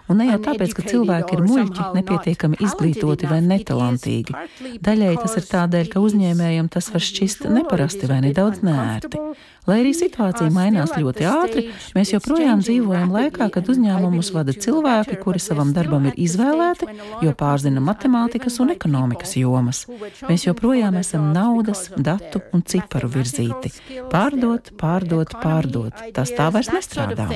Un 0.08 0.22
ne 0.22 0.30
jau 0.30 0.38
tāpēc, 0.46 0.78
ka 0.78 0.86
cilvēki 0.86 1.40
ir 1.40 1.44
muļķi, 1.50 1.90
nepietiekami 1.98 2.62
izglītoti 2.62 3.32
vai 3.34 3.42
netalantīgi. 3.50 4.38
Daļai 4.86 5.14
tas 5.18 5.38
ir 5.42 5.50
tādēļ, 5.50 5.92
ka 5.96 6.06
uzņēmējiem 6.06 6.70
tas 6.70 6.94
var 6.94 7.10
šķist 7.10 7.50
neparasti 7.58 8.12
vai 8.12 8.22
nedaudz 8.30 8.62
nērti. 8.62 9.26
Lai 9.68 9.82
arī 9.82 9.90
situācija 9.92 10.48
mainās 10.56 10.94
ļoti 10.96 11.26
ātri, 11.28 11.66
mēs 11.92 12.14
joprojām 12.14 12.62
dzīvojam 12.64 13.12
laikā, 13.12 13.50
kad 13.52 13.68
uzņēmumus 13.68 14.30
vada 14.32 14.56
cilvēki, 14.56 15.18
kuri 15.20 15.42
savam 15.44 15.74
darbam 15.76 16.08
ir 16.08 16.16
izvēlēti, 16.24 16.88
jo 17.26 17.34
pārzina 17.48 17.82
matemātikas 17.84 18.60
un 18.64 18.74
ekonomikas 18.76 19.36
jomas. 19.40 19.84
Mēs 20.28 20.48
joprojām 20.48 20.98
esam 21.00 21.32
naudas, 21.36 21.88
datu 21.98 22.42
un 22.54 22.64
ciparu 22.68 23.10
virzīti. 23.14 23.72
Pārdot, 24.12 24.74
pārdot, 24.82 25.38
pārdot. 25.44 26.04
Tas 26.18 26.34
tā 26.36 26.50
vairs 26.52 26.72
nestrādā. 26.74 27.30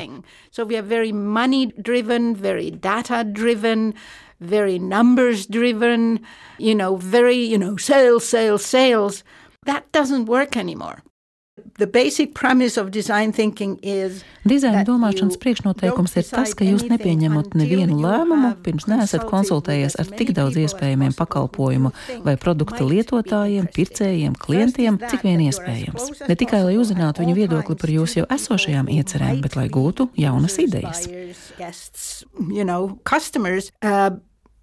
So 0.52 0.66
we 0.66 0.78
are 0.78 0.88
very 0.88 1.12
money 1.12 1.72
driven, 1.78 2.36
very 2.36 2.72
data 2.72 3.24
driven 3.24 3.94
very 4.42 4.80
numbers 4.80 5.46
driven, 5.46 6.20
you 6.58 6.74
know, 6.74 6.96
very, 6.96 7.38
you 7.38 7.60
know, 7.60 7.78
sales, 7.78 8.28
sales, 8.28 8.66
sales. 8.66 9.24
That 9.66 9.92
doesn't 9.92 10.26
work 10.26 10.58
anymore. 10.58 11.04
Dizaina 14.48 14.84
domāšanas 14.88 15.38
priekšnoteikums 15.42 16.14
ir 16.22 16.26
tas, 16.30 16.54
ka 16.56 16.64
jūs 16.64 16.86
nepieņemat 16.88 17.58
nevienu 17.60 17.98
lēmumu, 18.00 18.52
pirms 18.64 18.88
neesat 18.88 19.26
konsultējies 19.28 19.98
ar 20.00 20.14
tik 20.16 20.32
daudz 20.38 20.56
iespējamiem 20.62 21.12
pakalpojumu 21.18 21.92
vai 22.24 22.38
produktu 22.40 22.88
lietotājiem, 22.88 23.68
pircējiem, 23.76 24.38
klientiem, 24.40 25.02
cik 25.12 25.28
vien 25.28 25.44
iespējams. 25.50 26.24
Ne 26.30 26.40
tikai 26.40 26.64
lai 26.70 26.78
uzzinātu 26.80 27.26
viņu 27.26 27.36
viedokli 27.42 27.76
par 27.84 27.94
jūsu 27.98 28.22
jau 28.22 28.30
esošajām 28.38 28.88
iecerēm, 28.96 29.44
bet 29.44 29.60
lai 29.60 29.68
gūtu 29.74 30.08
jaunas 30.16 30.56
idejas. 30.64 31.10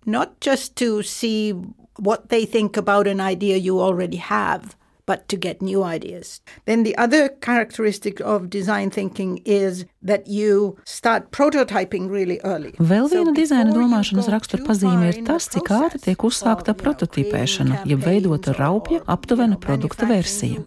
Not 0.08 0.40
just 0.40 0.74
to 0.76 1.02
see 1.02 1.52
what 1.98 2.30
they 2.30 2.46
think 2.46 2.78
about 2.78 3.06
an 3.06 3.20
idea 3.20 3.58
you 3.58 3.78
already 3.78 4.16
have, 4.16 4.77
but 5.08 5.26
to 5.32 5.36
get 5.36 5.62
new 5.62 5.82
ideas. 5.82 6.40
Then 6.66 6.84
the 6.84 6.94
other 7.04 7.30
characteristic 7.48 8.20
of 8.20 8.50
design 8.50 8.90
thinking 8.90 9.40
is 9.46 9.86
that 10.02 10.28
you 10.28 10.76
start 10.84 11.30
prototyping 11.30 12.10
really 12.10 12.38
early. 12.44 12.74
Vēl 12.92 13.08
viena 13.12 13.32
dizaina 13.32 13.72
domāšanas 13.72 14.28
raksturpazīme 14.34 15.08
ir 15.08 15.22
tas, 15.28 15.48
cik 15.54 15.72
ātri 15.80 16.02
tiek 16.10 16.28
uzsākta 16.28 16.76
prototipēšana, 16.76 17.82
jeb 17.88 18.04
veidota 18.04 18.52
raupja 18.60 19.00
aptuvena 19.16 19.56
produkta 19.56 20.10
versija. 20.12 20.60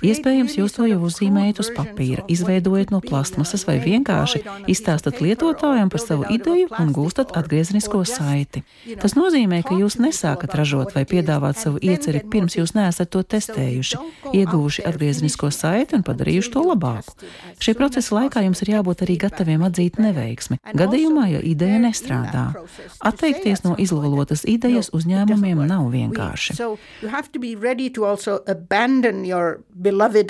Iespējams, 0.00 0.56
jūs 0.56 0.74
to 0.76 0.86
jau 0.88 0.98
uzzīmējat 1.04 1.60
uz 1.60 1.68
papīra, 1.76 2.24
izveidojat 2.32 2.92
no 2.94 3.00
plasmasas 3.04 3.66
vai 3.68 3.76
vienkārši 3.82 4.42
izstāstat 4.70 5.20
lietotājiem 5.20 5.90
par 5.92 6.02
savu 6.02 6.24
ideju 6.32 6.70
un 6.80 6.92
gūstat 6.96 7.34
atgriezenisko 7.36 8.00
saiti. 8.08 8.62
Tas 9.02 9.16
nozīmē, 9.18 9.60
ka 9.66 9.76
jūs 9.76 9.98
nesākat 10.00 10.56
ražot 10.56 10.94
vai 10.96 11.04
piedāvāt 11.08 11.60
savu 11.60 11.82
ieceri 11.84 12.22
pirms 12.32 12.56
jūs 12.56 12.72
neesat 12.76 13.12
to 13.12 13.22
testējuši, 13.34 14.00
ieguvuši 14.32 14.86
atgriezenisko 14.88 15.52
saiti 15.54 15.98
un 15.98 16.06
padarījuši 16.06 16.52
to 16.54 16.64
labāku. 16.70 17.16
Šī 17.60 17.76
procesa 17.76 18.16
laikā 18.16 18.44
jums 18.46 18.64
ir 18.64 18.72
jābūt 18.76 19.04
arī 19.04 19.18
gataviem 19.26 19.66
atzīt 19.68 20.00
neveiksmi, 20.00 20.60
gadījumā, 20.80 21.26
ja 21.34 21.44
ideja 21.44 21.82
nestrādā. 21.84 22.46
Atteikties 23.04 23.66
no 23.66 23.76
izlolotas 23.76 24.46
idejas 24.48 24.88
uzņēmumiem 24.96 25.60
nav 25.68 25.90
vienkārši 25.92 26.56
beloved 29.90 30.28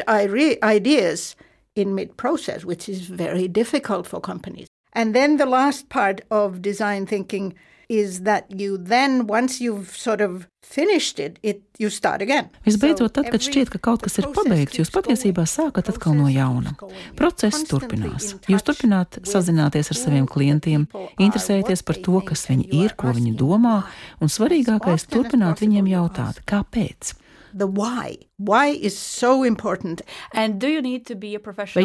ideas 0.76 1.37
in 1.76 1.95
mid 1.95 2.11
process, 2.17 2.64
which 2.64 2.88
is 2.88 3.00
very 3.25 3.47
difficult 3.61 4.07
for 4.07 4.21
companies. 4.21 4.69
And 4.93 5.14
then 5.14 5.37
the 5.37 5.47
last 5.47 5.88
part 5.88 6.19
of 6.31 6.62
design 6.62 7.07
thinking 7.07 7.55
is 7.90 8.23
that 8.23 8.45
you 8.61 8.79
then, 8.79 9.26
once 9.26 9.61
you've 9.61 9.90
sort 9.97 10.21
of 10.21 10.47
finished 10.62 11.19
it, 11.19 11.38
it 11.43 11.61
you 11.79 11.90
start 11.90 12.23
again. 12.23 12.49
Visbeidzot, 12.67 13.12
tad, 13.17 13.31
kad 13.35 13.43
šķiet, 13.43 13.73
ka 13.75 13.81
kaut 13.83 14.05
kas 14.05 14.21
ir 14.23 14.29
pabeigts, 14.37 14.79
jūs 14.79 14.93
patiesībā 14.95 15.43
sākat 15.50 15.90
atkal 15.90 16.14
no 16.14 16.31
jauna. 16.31 16.76
Process 17.19 17.64
turpinās. 17.71 18.37
Jūs 18.47 18.67
turpināt 18.69 19.19
sazināties 19.26 19.90
ar 19.90 19.99
saviem 19.99 20.29
klientiem, 20.31 20.87
interesēties 21.19 21.83
par 21.83 21.99
to, 22.07 22.21
kas 22.31 22.47
viņi 22.50 22.71
ir, 22.85 22.95
ko 22.95 23.11
viņi 23.17 23.35
domā, 23.43 23.81
un 24.23 24.31
svarīgākais- 24.31 25.09
turpināt 25.14 25.64
viņiem 25.64 25.90
jautāt, 25.90 26.45
kāpēc 26.47 27.17
the 27.54 27.66
why. 27.66 28.16
Why 28.38 28.69
is 28.69 28.99
so 28.99 29.42
important. 29.42 30.02
Vai 30.35 30.49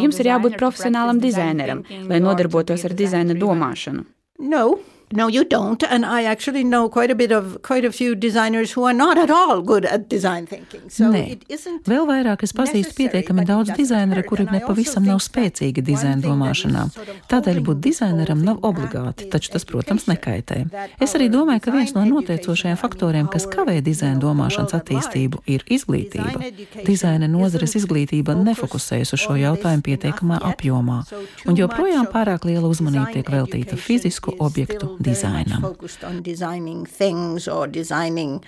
jums 0.01 0.19
ir 0.19 0.29
jābūt 0.31 0.57
profesionālam 0.61 1.21
dizaineram, 1.23 1.85
lai 2.09 2.19
nodarbotos 2.23 2.85
ar 2.85 2.95
dizaina 2.97 3.37
domāšanu? 3.37 4.05
No, 4.39 4.79
No, 5.11 5.27
you 5.27 5.43
don't. 5.45 5.83
And 5.83 6.05
I 6.05 6.23
actually 6.23 6.63
know 6.63 6.89
quite 6.89 7.11
a 7.11 7.15
bit 7.15 7.31
of 7.31 7.61
quite 7.61 7.85
a 7.85 7.91
few 7.91 8.15
designers 8.15 8.71
who 8.71 8.83
are 8.85 8.93
not 8.93 9.17
at 9.17 9.29
all 9.29 9.61
good 9.61 9.85
at 9.85 10.09
design 10.09 10.47
thinking. 10.47 10.89
So 10.89 11.11
Nē. 11.13 11.37
Vēl 11.85 12.07
vairāk 12.09 12.41
es 12.43 12.53
pazīstu 12.55 12.95
pietiekami 12.97 13.45
daudz 13.45 13.75
dizaineru, 13.77 14.23
kuri 14.25 14.47
nepavisam 14.49 15.05
nav 15.05 15.21
spēcīgi 15.21 15.83
dizaina 15.85 16.17
domāšanā. 16.23 16.87
Tādēļ 17.29 17.61
būt 17.67 17.83
dizaineram 17.85 18.41
nav 18.45 18.65
obligāti, 18.65 19.29
taču 19.29 19.53
tas, 19.53 19.67
protams, 19.69 20.07
nekaitē. 20.09 20.63
Es 20.99 21.13
arī 21.17 21.29
domāju, 21.29 21.61
ka 21.67 21.75
viens 21.75 21.93
no 21.93 22.05
noteicošajiem 22.09 22.81
faktoriem, 22.81 23.29
kas 23.29 23.45
kavē 23.51 23.77
dizaina 23.85 24.17
domāšanas 24.23 24.73
attīstību, 24.79 25.43
ir 25.45 25.65
izglītība. 25.69 26.49
Dizaina 26.87 27.29
nozares 27.29 27.77
izglītība 27.77 28.33
nefokusējas 28.41 29.13
uz 29.13 29.21
šo 29.27 29.37
jautājumu 29.37 29.85
pietiekamā 29.85 30.41
apjomā, 30.49 31.03
un 31.45 31.61
joprojām 31.61 32.09
pārāk 32.09 32.49
liela 32.49 32.73
uzmanība 32.73 33.11
tiek 33.19 33.31
veltīta 33.37 33.77
fizisku 33.77 34.33
objektu 34.39 34.94
designam. 35.01 35.61
Focused 35.61 36.03
on 36.03 36.21
designing 36.21 36.85
things 36.85 37.47
or 37.47 37.67
designing, 37.67 38.43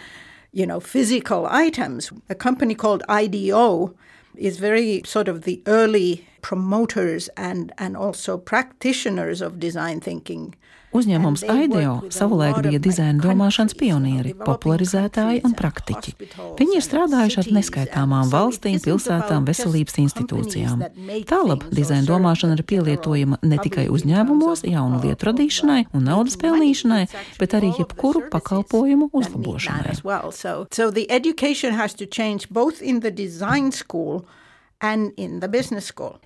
you 0.51 0.66
know, 0.66 0.80
physical 0.80 1.46
items. 1.48 2.12
A 2.30 2.36
company 2.36 2.75
called 2.75 3.04
IDO 3.10 3.96
is 4.36 4.58
very 4.58 5.01
sort 5.06 5.27
of 5.27 5.44
the 5.44 5.62
early 5.66 6.27
promoters 6.41 7.29
and, 7.38 7.72
and 7.77 7.96
also 7.98 8.38
practitioners 8.38 9.41
of 9.41 9.60
design 9.60 10.00
thinking. 10.00 10.56
Uzņēmums 10.96 11.41
IDEO 11.44 11.96
savulaik 12.15 12.62
bija 12.63 12.79
dizaina 12.79 13.20
domāšanas 13.20 13.75
pionieri, 13.77 14.32
popularizētāji 14.39 15.41
un 15.46 15.51
praktiķi. 15.58 16.13
Viņi 16.58 16.77
ir 16.79 16.86
strādājuši 16.86 17.41
ar 17.41 17.50
neskaitāmām 17.58 18.32
valstīm, 18.32 18.79
pilsētām, 18.86 19.46
veselības 19.50 20.00
institūcijām. 20.06 20.86
Tālāk 21.27 21.67
dizaina 21.75 22.08
domāšana 22.08 22.56
ir 22.56 22.63
pielietojama 22.72 23.41
ne 23.44 23.60
tikai 23.62 23.89
uzņēmumos, 23.91 24.63
jaunu 24.63 25.01
lietu 25.03 25.27
radīšanai 25.27 25.82
un 25.91 26.08
naudas 26.08 26.39
pelnīšanai, 26.39 27.03
bet 27.41 27.58
arī 27.60 27.74
jebkuru 27.82 28.24
pakalpojumu 28.32 29.12
uzlabošanai. 29.12 30.00
So, 30.32 30.65
so 30.72 30.89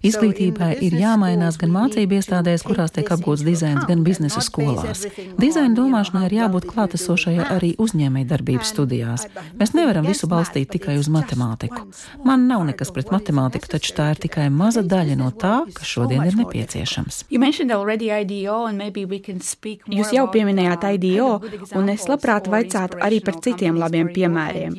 Izglītībai 0.04 0.74
ir 0.84 0.96
jāmainās 1.00 1.56
gan 1.56 1.72
mācību 1.72 2.18
iestādēs, 2.18 2.66
kurās 2.68 2.92
tiek 2.92 3.08
apgūts 3.16 3.46
dizains, 3.48 3.86
gan 3.88 4.02
biznesa 4.04 4.42
skolās. 4.44 5.06
Dizaina 5.40 5.72
domāšanai 5.78 6.26
ir 6.28 6.36
jābūt 6.36 6.68
klātesošai 6.68 7.38
arī 7.46 7.70
uzņēmēji 7.80 8.28
darbības 8.28 8.74
studijās. 8.74 9.24
Mēs 9.56 9.72
nevaram 9.72 10.04
visu 10.04 10.28
balstīt 10.28 10.68
tikai 10.74 10.98
uz 11.00 11.08
matemātiku. 11.08 11.86
Man 12.28 12.50
nav 12.50 12.66
nekas 12.68 12.92
pret 12.92 13.14
matemātiku, 13.16 13.70
taču 13.72 13.96
tā 13.96 14.10
ir 14.12 14.20
tikai 14.26 14.50
maza 14.52 14.84
daļa 14.84 15.16
no 15.22 15.32
tā, 15.32 15.54
kas 15.72 15.88
šodien 15.88 16.28
ir 16.28 16.36
nepieciešams. 16.42 17.24
Jūs 19.96 20.14
jau 20.18 20.28
pieminējāt 20.36 20.90
IDO, 20.98 21.32
un 21.80 21.90
es 21.96 22.10
labprāt 22.12 22.52
vaicātu 22.52 23.00
arī 23.00 23.24
par 23.24 23.40
citiem 23.40 23.80
labiem 23.80 24.12
piemēriem. 24.12 24.76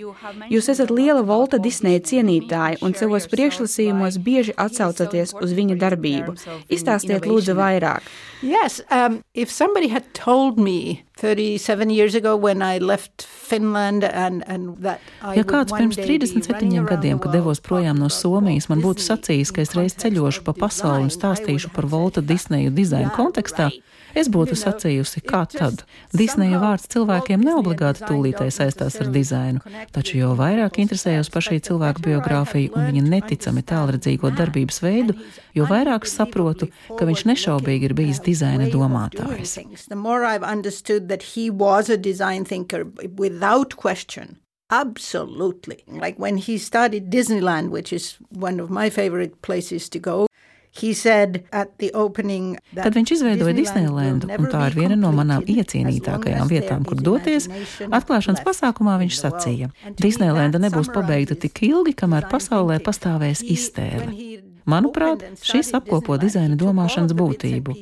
Jūs 0.53 0.69
esat 0.77 0.93
liela 0.93 1.25
Volta 1.25 1.57
Disneja 1.57 2.05
cienītāja 2.13 2.85
un 2.85 2.93
savos 3.01 3.25
priekšlikumos 3.33 3.62
priekšlasījumos 3.63 4.19
bieži 4.23 4.53
atsaucaties 4.57 5.35
uz 5.41 5.53
viņa 5.55 5.79
darbību. 5.79 6.35
Izstāstiet 6.71 7.27
lūdzu 7.27 7.55
vairāk. 7.55 8.03
Yes, 8.43 8.81
um, 8.91 9.23
if 9.35 9.51
somebody 9.51 9.89
had 9.89 10.03
told 10.15 10.59
me 10.59 11.05
37 11.17 11.91
years 11.91 12.15
ago 12.15 12.37
when 12.37 12.63
I 12.63 12.79
left 12.79 13.23
Finland 13.23 14.05
and, 14.05 14.43
and 14.49 14.83
that 14.83 15.01
I 15.23 15.37
Ja 15.37 15.45
kāds 15.45 15.73
pirms 15.73 15.97
37 15.97 16.87
gadiem, 16.89 17.19
kad 17.19 17.33
devos 17.33 17.61
projām 17.61 17.99
no 17.99 18.09
Somijas, 18.09 18.69
man 18.69 18.83
būtu 18.83 19.05
sacījis, 19.05 19.53
ka 19.55 19.63
es 19.63 19.75
reiz 19.79 19.95
ceļošu 19.95 20.43
pa 20.43 20.53
pasauli 20.53 21.07
un 21.07 21.15
stāstīšu 21.15 21.71
par 21.75 21.87
Volta 21.87 22.21
Disneju 22.23 22.73
dizaina 22.75 23.13
kontekstā, 23.15 23.71
Es 24.19 24.29
būtu 24.33 24.57
sacījusi, 24.59 25.23
kā 25.25 25.43
tad. 25.51 25.85
Disneja 26.17 26.61
vārds 26.63 26.89
cilvēkiem 26.93 27.45
neobligāti 27.47 28.05
tūlītēji 28.09 28.55
saistās 28.59 28.99
ar 29.03 29.11
dizainu, 29.15 29.63
taču 29.95 30.19
jo 30.21 30.33
vairāk 30.39 30.81
interesējos 30.83 31.31
par 31.33 31.47
šī 31.47 31.61
cilvēka 31.69 32.05
biogrāfiju 32.05 32.75
un 32.77 32.89
viņa 32.91 33.05
neticami 33.09 33.65
tālredzīgo 33.73 34.33
darbības 34.37 34.83
veidu, 34.85 35.17
jo 35.57 35.69
vairāk 35.71 36.09
saprotu, 36.09 36.69
ka 36.99 37.09
viņš 37.09 37.27
nešaubīgi 37.33 37.91
ir 37.91 37.97
bijis 37.99 38.23
dizaina 38.25 38.69
domātājs. 38.73 39.57
Absolutely. 44.73 45.85
Like 45.87 46.19
when 46.19 46.39
he 46.39 46.57
started 46.57 47.11
Disneyland, 47.11 47.69
which 47.69 47.93
is 47.93 48.17
one 48.31 48.59
of 48.59 48.71
my 48.71 48.89
favorite 48.89 49.43
places 49.43 49.91
to 49.91 49.99
go, 49.99 50.27
Kad 52.77 52.97
viņš 52.97 53.13
izveidoja 53.19 53.55
Disneylandu, 53.57 54.31
un 54.33 54.49
tā 54.53 54.63
ir 54.71 54.79
viena 54.79 54.97
no 54.97 55.11
manām 55.15 55.45
iecienītākajām 55.45 56.49
vietām, 56.49 56.87
kur 56.89 57.03
doties, 57.05 57.49
atklāšanas 57.89 58.45
pasākumā 58.47 58.97
viņš 59.05 59.21
sacīja, 59.21 59.73
Disneylanda 60.01 60.63
nebūs 60.63 60.93
pabeigta 60.95 61.37
tik 61.37 61.65
ilgi, 61.69 61.97
kamēr 62.05 62.31
pasaulē 62.33 62.81
pastāvēs 62.85 63.45
iztēle. 63.45 64.52
Manuprāt, 64.69 65.25
šis 65.43 65.73
apkopo 65.77 66.17
dizaina 66.21 66.57
domāšanas 66.59 67.15
būtību. 67.19 67.75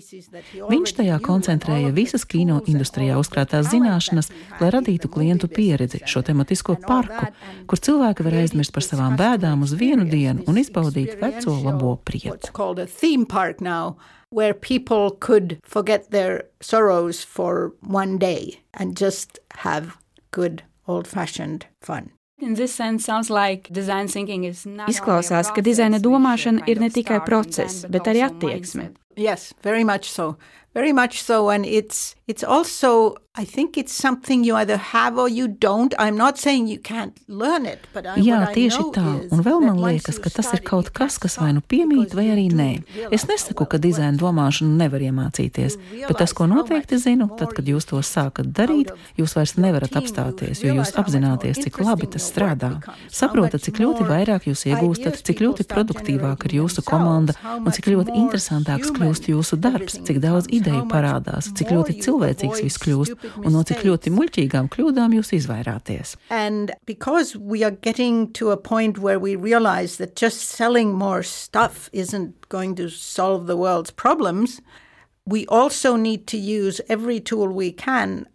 Viņš 0.71 0.95
tajā 1.01 1.19
koncentrēja 1.25 1.93
visas 1.97 2.25
kino 2.29 2.61
industrijā 2.71 3.19
uzkrātās 3.21 3.69
zināšanas, 3.73 4.31
lai 4.61 4.71
radītu 4.75 5.11
klientu 5.13 5.51
pieredzi, 5.53 6.03
šo 6.09 6.25
tematisko 6.27 6.79
parku, 6.87 7.29
kur 7.71 7.83
cilvēki 7.89 8.27
var 8.27 8.39
aizmirst 8.43 8.75
par 8.77 8.87
savām 8.87 9.19
bēdām 9.21 9.67
uz 9.67 9.75
vienu 9.77 10.09
dienu 10.09 10.47
un 10.49 10.61
izbaudīt 10.63 11.19
veco 11.21 11.59
labo 11.65 11.99
prieku. 12.05 12.53
Where 14.33 14.55
people 14.55 15.11
could 15.19 15.59
forget 15.65 16.13
their 16.13 16.45
sorrows 16.61 17.25
for 17.25 17.73
one 17.83 18.17
day 18.17 18.61
and 18.73 18.97
just 18.97 19.41
have 19.67 19.97
good 20.31 20.63
old 20.87 21.09
fashioned 21.09 21.67
fun. 21.81 22.13
Izklausās, 24.91 25.51
ka 25.55 25.65
dizaina 25.65 26.01
domāšana 26.03 26.65
ir 26.71 26.81
ne 26.81 26.89
tikai 26.93 27.21
process, 27.27 27.85
bet 27.89 28.09
arī 28.11 28.25
attieksme. 28.27 28.91
Yes, 29.21 29.53
very 29.63 29.85
much 29.85 30.09
so. 30.09 30.35
Very 30.75 30.93
much 30.93 31.23
so. 31.23 31.51
And 31.51 31.67
it's, 31.67 32.15
it's 32.27 32.45
also 32.45 33.17
I 33.37 33.45
think 33.45 33.79
it's 33.79 33.93
something 33.93 34.43
you 34.43 34.57
either 34.57 34.77
have 34.77 35.17
or 35.17 35.29
you 35.29 35.47
don't. 35.47 35.95
I'm 36.01 36.17
not 36.17 36.37
saying 36.37 36.67
you 36.67 36.81
can't 36.81 37.17
learn 37.29 37.65
it, 37.65 37.87
but 37.95 38.05
I, 38.05 38.19
Jā, 38.19 38.41
tieši 38.51 38.83
tā. 38.91 39.05
Un 39.31 39.45
vēl 39.47 39.61
man 39.63 39.79
liekas, 39.79 40.19
ka 40.19 40.33
tas 40.35 40.49
ir 40.51 40.65
kaut 40.67 40.91
kas, 40.91 41.15
kas 41.23 41.39
vai 41.39 41.53
nu 41.55 41.63
piemīt, 41.63 42.13
vai 42.19 42.27
arī 42.33 42.49
nē. 42.51 42.69
Es 43.15 43.29
nesaku, 43.31 43.69
ka 43.71 43.79
dizaina 43.79 44.19
domāšanu 44.19 44.75
nevar 44.81 45.05
iemācīties, 45.07 45.77
bet 46.09 46.19
tas, 46.19 46.35
ko 46.35 46.49
noteikti 46.51 46.99
zinu, 46.99 47.29
tad, 47.39 47.55
kad 47.55 47.71
jūs 47.71 47.87
to 47.87 48.03
sākat 48.03 48.51
darīt, 48.51 48.91
jūs 49.15 49.37
vairs 49.39 49.55
nevarat 49.63 49.95
apstāties, 50.03 50.65
jo 50.67 50.75
jūs 50.75 50.93
apzināties, 50.99 51.63
cik 51.63 51.79
labi 51.87 52.11
tas 52.11 52.27
strādā. 52.27 52.73
Saprotat, 53.15 53.63
cik 53.63 53.79
ļoti 53.85 54.09
vairāk 54.11 54.51
jūs 54.51 54.67
iegūstat, 54.73 55.23
cik 55.31 55.45
ļoti 55.47 55.69
produktīvāk 55.71 56.49
ir 56.51 56.59
jūsu 56.65 56.83
komanda 56.83 57.39
un 57.57 57.71
cik 57.71 57.93
ļoti 57.95 58.19
interesantāks 58.25 58.91
kļūst 58.99 59.31
jūsu 59.31 59.63
darbs, 59.63 60.03
cik 60.03 60.19
daudz 60.27 60.51
ideju 60.51 60.60
parādās, 60.91 61.51
cik 61.57 61.73
ļoti 61.73 61.97
cilvēcīgs 62.05 62.63
viss 62.65 62.81
kļūst 62.83 63.29
un 63.45 63.53
no 63.53 63.63
cik 63.67 63.85
ļoti 63.87 64.13
muļķīgām 64.15 64.69
kļūdām 64.73 65.17
jūs 65.17 65.33
izvairāties. 65.39 66.17
And 66.31 66.73
because 66.87 67.37
we 67.37 67.65
are 67.65 67.71
getting 67.71 68.33
to 68.35 68.51
a 68.51 68.57
point 68.57 68.99
where 68.99 69.19
we 69.19 69.37
realize 69.37 69.97
that 69.97 70.17
just 70.17 70.49
selling 70.49 70.93
more 70.93 71.23
stuff 71.23 71.89
isn't 71.93 72.49
going 72.49 72.75
to 72.77 72.89
solve 72.89 73.47
the 73.47 73.57
world's 73.57 73.91
problems, 73.91 74.61
we 75.27 75.47
also 75.47 75.97
need 75.97 76.27
to 76.27 76.37
use 76.37 76.81
every 76.89 77.21
tool 77.21 77.49
we 77.49 77.73
can 77.73 78.27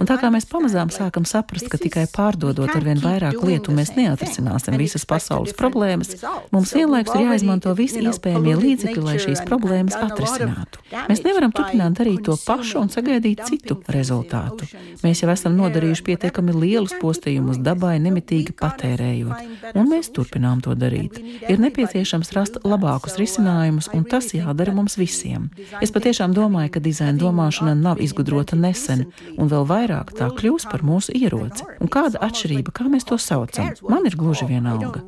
Un 0.00 0.08
tā 0.08 0.14
kā 0.16 0.30
mēs 0.32 0.46
pamazām 0.48 0.88
sākam 0.88 1.26
saprast, 1.28 1.66
ka 1.68 1.76
tikai 1.76 2.06
pārdodot 2.08 2.70
ar 2.72 2.80
vien 2.80 2.96
vairāk 2.96 3.36
lietu 3.44 3.74
mēs 3.76 3.90
neatrisināsim 3.92 4.78
visas 4.80 5.04
pasaules 5.04 5.52
problēmas, 5.58 6.14
mums 6.54 6.72
vienlaikus 6.72 7.12
ir 7.18 7.26
jāizmanto 7.26 7.74
visi 7.76 8.00
iespējamie 8.00 8.54
līdzekļi, 8.56 9.02
lai 9.04 9.18
šīs 9.20 9.42
problēmas 9.44 9.98
atrisinātu. 10.00 10.80
Mēs 11.10 11.20
nevaram 11.26 11.52
turpināt 11.52 11.98
darīt 11.98 12.22
to 12.24 12.38
pašu 12.40 12.80
un 12.80 12.88
sagaidīt 12.94 13.42
citu 13.50 13.76
rezultātu. 13.92 14.70
Mēs 15.04 15.20
jau 15.20 15.28
esam 15.34 15.60
nodarījuši 15.60 16.06
pietiekami 16.08 16.56
lielus 16.56 16.96
postījumus 17.04 17.60
dabai, 17.60 17.98
nemitīgi 18.00 18.56
patērējot, 18.56 19.76
un 19.76 19.92
mēs 19.92 20.08
turpinām 20.16 20.64
to 20.64 20.72
darīt. 20.72 21.20
Ir 21.52 21.60
nepieciešams 21.60 22.32
rast 22.38 22.56
labākus 22.64 23.20
risinājumus, 23.20 23.92
un 23.92 24.08
tas 24.08 24.32
jādara 24.32 24.72
mums 24.72 24.96
visiem. 24.96 25.50
Es 25.84 25.92
patiešām 25.92 26.32
domāju, 26.32 26.78
ka 26.78 26.84
dizaina 26.88 27.20
domāšana 27.20 27.76
nav 27.76 28.00
izgudrota 28.00 28.21
izgudrota 28.22 28.56
nesen, 28.56 29.06
un 29.36 29.50
vēl 29.50 29.66
vairāk 29.66 30.12
tā 30.16 30.28
kļūs 30.30 30.68
par 30.70 30.84
mūsu 30.86 31.14
ieroci. 31.16 31.66
Un 31.82 31.90
kāda 31.90 32.20
atšķirība, 32.22 32.72
kā 32.74 32.86
mēs 32.90 33.06
to 33.08 33.18
saucam? 33.18 33.72
Man 33.88 34.06
ir 34.06 34.16
gluži 34.16 34.46
vienalga. 34.46 35.02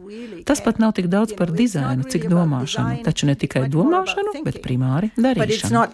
Tas 0.44 0.60
pat 0.64 0.80
nav 0.82 0.94
tik 0.98 1.06
daudz 1.12 1.34
par 1.38 1.52
dizainu, 1.54 2.04
cik 2.10 2.26
domāšanu, 2.32 3.02
taču 3.06 3.28
ne 3.30 3.36
tikai 3.38 3.68
domāšanu, 3.70 4.42
bet 4.44 4.60
primāri 4.64 5.12
darīšanu. 5.16 5.86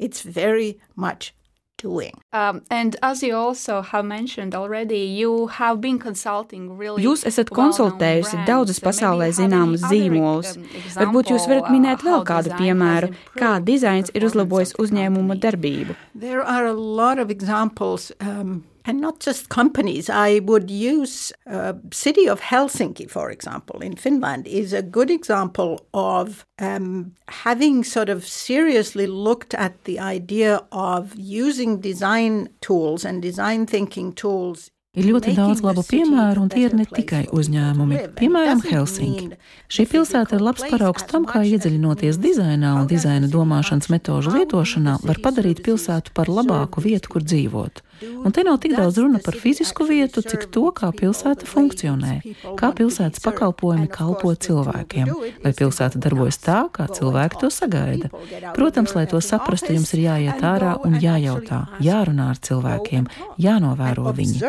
It's 0.00 0.22
very 0.24 0.80
much 0.96 1.34
doing. 1.80 2.12
Um, 2.32 2.62
and 2.70 2.96
as 3.02 3.22
you 3.22 3.34
also 3.34 3.82
have 3.82 4.04
mentioned 4.04 4.54
already, 4.54 5.00
you 5.20 5.48
have 5.58 5.80
been 5.80 5.98
consulting 5.98 6.76
really 6.78 7.02
Jūs 7.02 7.24
esat 7.28 7.50
konsultējusi 7.50 8.44
daudzus 8.48 8.80
pasaulē 8.84 9.30
zināmus 9.36 9.84
zīmolus. 9.90 10.56
Um, 10.56 10.66
Varbūt 11.00 11.32
jūs 11.34 11.48
varat 11.50 11.70
minēt 11.72 12.04
vēl 12.06 12.24
kādu 12.28 12.54
piemēru, 12.60 13.12
kā 13.40 13.56
dizains 13.64 14.12
ir 14.14 14.26
uzlabojis 14.28 14.76
uzņēmuma 14.82 15.38
darbību. 15.40 15.96
There 16.14 16.42
are 16.44 16.66
a 16.66 16.74
lot 16.74 17.18
of 17.18 17.30
examples. 17.30 18.12
Um, 18.20 18.64
and 18.84 19.00
not 19.00 19.20
just 19.20 19.48
companies. 19.48 20.08
I 20.08 20.40
would 20.40 20.70
use 20.70 21.32
uh, 21.46 21.74
city 21.92 22.28
of 22.28 22.40
Helsinki, 22.40 23.08
for 23.10 23.30
example, 23.30 23.80
in 23.80 23.96
Finland, 23.96 24.46
is 24.46 24.72
a 24.72 24.82
good 24.82 25.10
example 25.10 25.86
of 25.94 26.44
um, 26.58 27.14
having 27.28 27.84
sort 27.84 28.08
of 28.08 28.26
seriously 28.26 29.06
looked 29.06 29.54
at 29.54 29.84
the 29.84 29.98
idea 29.98 30.62
of 30.72 31.14
using 31.16 31.80
design 31.80 32.48
tools 32.60 33.04
and 33.04 33.22
design 33.22 33.66
thinking 33.66 34.12
tools 34.12 34.70
Ir 34.98 35.06
ļoti 35.06 35.36
daudz 35.36 35.60
labu 35.62 35.84
piemēru, 35.86 36.40
un 36.42 36.48
tie 36.50 36.64
ir 36.66 36.72
ne 36.74 36.82
tikai 36.82 37.20
uzņēmumi. 37.30 37.98
Piemēram, 38.16 38.58
Helsinki. 38.66 39.36
Šī 39.70 39.84
pilsēta 39.86 40.34
ir 40.34 40.42
labs 40.42 40.64
paraugs 40.66 41.04
tam, 41.06 41.28
kā 41.30 41.44
iedziļinoties 41.46 42.18
dizainā 42.18 42.72
un 42.80 42.88
dizaina 42.90 43.30
domāšanas 43.30 43.86
metožu 43.92 44.34
lietošanā 44.34 44.96
var 45.06 45.20
padarīt 45.22 45.62
pilsētu 45.62 46.10
par 46.16 46.26
labāku 46.26 46.82
vietu, 46.82 47.14
kur 47.14 47.22
dzīvot. 47.22 47.84
Un 48.24 48.34
te 48.34 48.44
nav 48.46 48.58
tik 48.62 48.76
daudz 48.76 48.98
runa 49.00 49.20
par 49.24 49.36
fizisku 49.38 49.86
vietu, 49.88 50.22
cik 50.24 50.48
to, 50.54 50.68
kā 50.76 50.90
pilsēta 50.96 51.48
funkcionē, 51.48 52.18
kā 52.60 52.72
pilsētas 52.76 53.22
pakalpojumi 53.24 53.88
kalpo 53.92 54.34
cilvēkiem, 54.34 55.10
vai 55.44 55.54
pilsēta 55.56 56.00
darbojas 56.02 56.40
tā, 56.42 56.60
kā 56.74 56.88
cilvēki 56.90 57.40
to 57.42 57.50
sagaida. 57.54 58.12
Protams, 58.56 58.94
lai 58.98 59.06
to 59.10 59.22
saprastu, 59.24 59.74
jums 59.76 59.94
ir 59.96 60.06
jāiet 60.08 60.44
ārā 60.44 60.76
un 60.86 61.00
jājautā, 61.02 61.64
jārunā 61.84 62.30
ar 62.34 62.44
cilvēkiem, 62.50 63.10
jānovēro 63.40 64.14
viņi. 64.16 64.40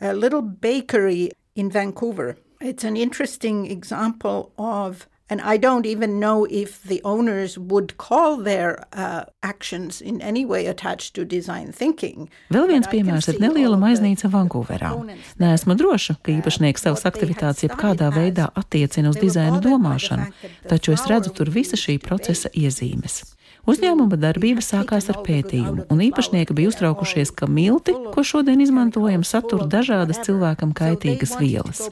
a 0.00 0.14
little 0.14 0.42
bakery 0.42 1.30
in 1.54 1.70
Vancouver. 1.70 2.36
It's 2.60 2.84
an 2.84 2.96
interesting 2.96 3.70
example 3.70 4.52
of 4.58 5.06
and 5.30 5.40
I 5.40 5.56
don't 5.56 5.86
even 5.86 6.18
know 6.18 6.46
if 6.50 6.82
the 6.82 7.00
owners 7.04 7.56
would 7.56 7.96
call 7.96 8.36
their 8.36 8.84
uh, 8.92 9.24
actions 9.42 10.00
in 10.00 10.20
any 10.20 10.44
way 10.44 10.66
attached 10.66 11.14
to 11.14 11.24
design 11.24 11.72
thinking. 11.72 12.28
Vēl 12.50 12.66
viens 12.68 12.90
piemērs 12.90 13.30
ir 13.30 13.40
neliela 13.40 13.78
maiznīca 13.80 14.28
Vankūverā. 14.34 14.92
Neesmu 15.40 15.78
droša, 15.78 16.18
ka 16.20 16.34
īpašnieks 16.34 16.86
savas 16.86 17.06
aktivitātes 17.08 17.64
jebkādā 17.68 18.10
veidā 18.14 18.50
attiecina 18.58 19.14
uz 19.14 19.20
dizaina 19.22 19.62
domāšanu, 19.64 20.32
taču 20.68 20.98
es 20.98 21.06
redzu 21.08 21.32
tur 21.36 21.52
visa 21.54 21.78
šī 21.78 22.00
procesa 22.02 22.50
iezīmes. 22.50 23.22
Uzņēmuma 23.70 24.16
darbība 24.18 24.62
sākās 24.64 25.06
ar 25.12 25.20
pētījumu, 25.26 25.84
un 25.92 26.00
īpašnieki 26.02 26.54
bija 26.56 26.70
uztraukušies, 26.72 27.30
ka 27.38 27.46
milti, 27.46 27.94
ko 28.14 28.24
šodien 28.26 28.60
izmantojam, 28.64 29.22
satur 29.26 29.66
dažādas 29.70 30.18
cilvēkam 30.26 30.72
kaitīgas 30.76 31.36
vielas. 31.38 31.84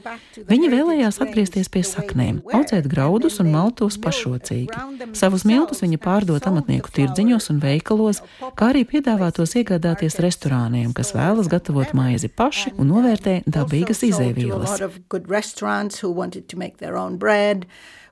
Viņi 0.49 0.71
vēlējās 0.73 1.21
atgriezties 1.23 1.71
pie 1.71 1.83
saknēm, 1.87 2.41
audzēt 2.55 2.89
graudus 2.91 3.39
un 3.43 3.51
maltos 3.53 3.99
pašrocīgi. 4.01 5.13
Savus 5.15 5.45
miltus 5.47 5.83
viņi 5.85 6.01
pārdot 6.03 6.49
amatnieku 6.51 6.91
tirdziņos 6.95 7.49
un 7.53 7.63
veikalos, 7.63 8.23
kā 8.59 8.73
arī 8.73 8.83
piedāvātos 8.89 9.55
iegādāties 9.61 10.19
restorāniem, 10.23 10.91
kas 10.97 11.13
vēlas 11.15 11.47
gatavot 11.51 11.95
maizi 11.97 12.27
paši 12.27 12.75
un 12.75 12.91
novērtē 12.91 13.39
dabīgas 13.47 14.03
izēvielas 14.09 14.75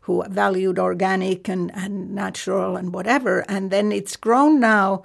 who 0.08 0.24
valued 0.30 0.80
organic 0.80 1.50
and, 1.50 1.70
and 1.76 2.16
natural 2.16 2.78
and 2.78 2.94
whatever. 2.94 3.44
And 3.50 3.72
then 3.72 3.92
it's 3.92 4.16
grown 4.16 4.58
now 4.58 5.04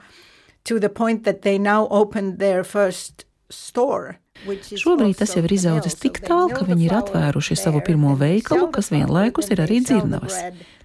to 0.63 0.79
the 0.79 0.89
point 0.89 1.25
that 1.25 1.43
they 1.43 1.59
now 1.59 1.89
opened 1.89 2.39
their 2.39 2.63
first 2.63 3.25
store. 3.51 4.21
Šobrīd 4.43 5.19
tas 5.21 5.37
jau 5.37 5.43
ir 5.47 5.53
izaudzis 5.55 5.95
tik 6.03 6.19
tālu, 6.25 6.51
ka 6.57 6.67
viņi 6.67 6.89
ir 6.89 6.95
atvēruši 6.99 7.57
savu 7.61 7.83
pirmo 7.87 8.17
veikalu, 8.19 8.71
kas 8.75 8.91
vienlaikus 8.95 9.53
ir 9.55 9.63
arī 9.63 9.79
dzirnavas. 9.87 10.41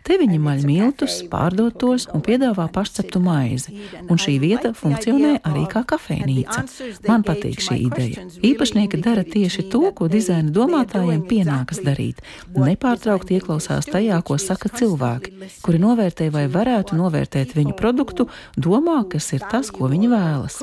Te 0.08 0.16
viņi 0.16 0.38
maļ 0.40 0.62
miltus, 0.64 1.18
pārdod 1.28 1.74
tos 1.82 2.06
un 2.16 2.22
piedāvā 2.24 2.70
pašceptu 2.72 3.20
maizi, 3.20 3.74
un 4.08 4.16
šī 4.16 4.38
vieta 4.40 4.70
funkcionē 4.72 5.34
arī 5.50 5.66
kā 5.68 5.82
kafejnīca. 5.90 6.62
Man 7.10 7.26
patīk 7.28 7.60
šī 7.66 7.76
ideja. 7.90 8.24
Īpašnieki 8.40 9.02
dara 9.04 9.26
tieši 9.28 9.66
to, 9.74 9.82
ko 9.98 10.08
dizaina 10.12 10.54
domātājiem 10.56 11.26
pienākas 11.28 11.82
darīt. 11.84 12.22
Nepārtraukti 12.56 13.36
ieklausās 13.36 13.90
tajā, 13.92 14.22
ko 14.24 14.38
saka 14.40 14.72
cilvēki, 14.80 15.34
kuri 15.66 15.84
novērtē 15.84 16.30
vai 16.32 16.46
varētu 16.56 16.96
novērtēt 16.96 17.58
viņu 17.58 17.76
produktu, 17.76 18.30
domā, 18.56 19.02
kas 19.12 19.34
ir 19.36 19.44
tas, 19.52 19.74
ko 19.76 19.92
viņi 19.92 20.12
vēlas. 20.14 20.62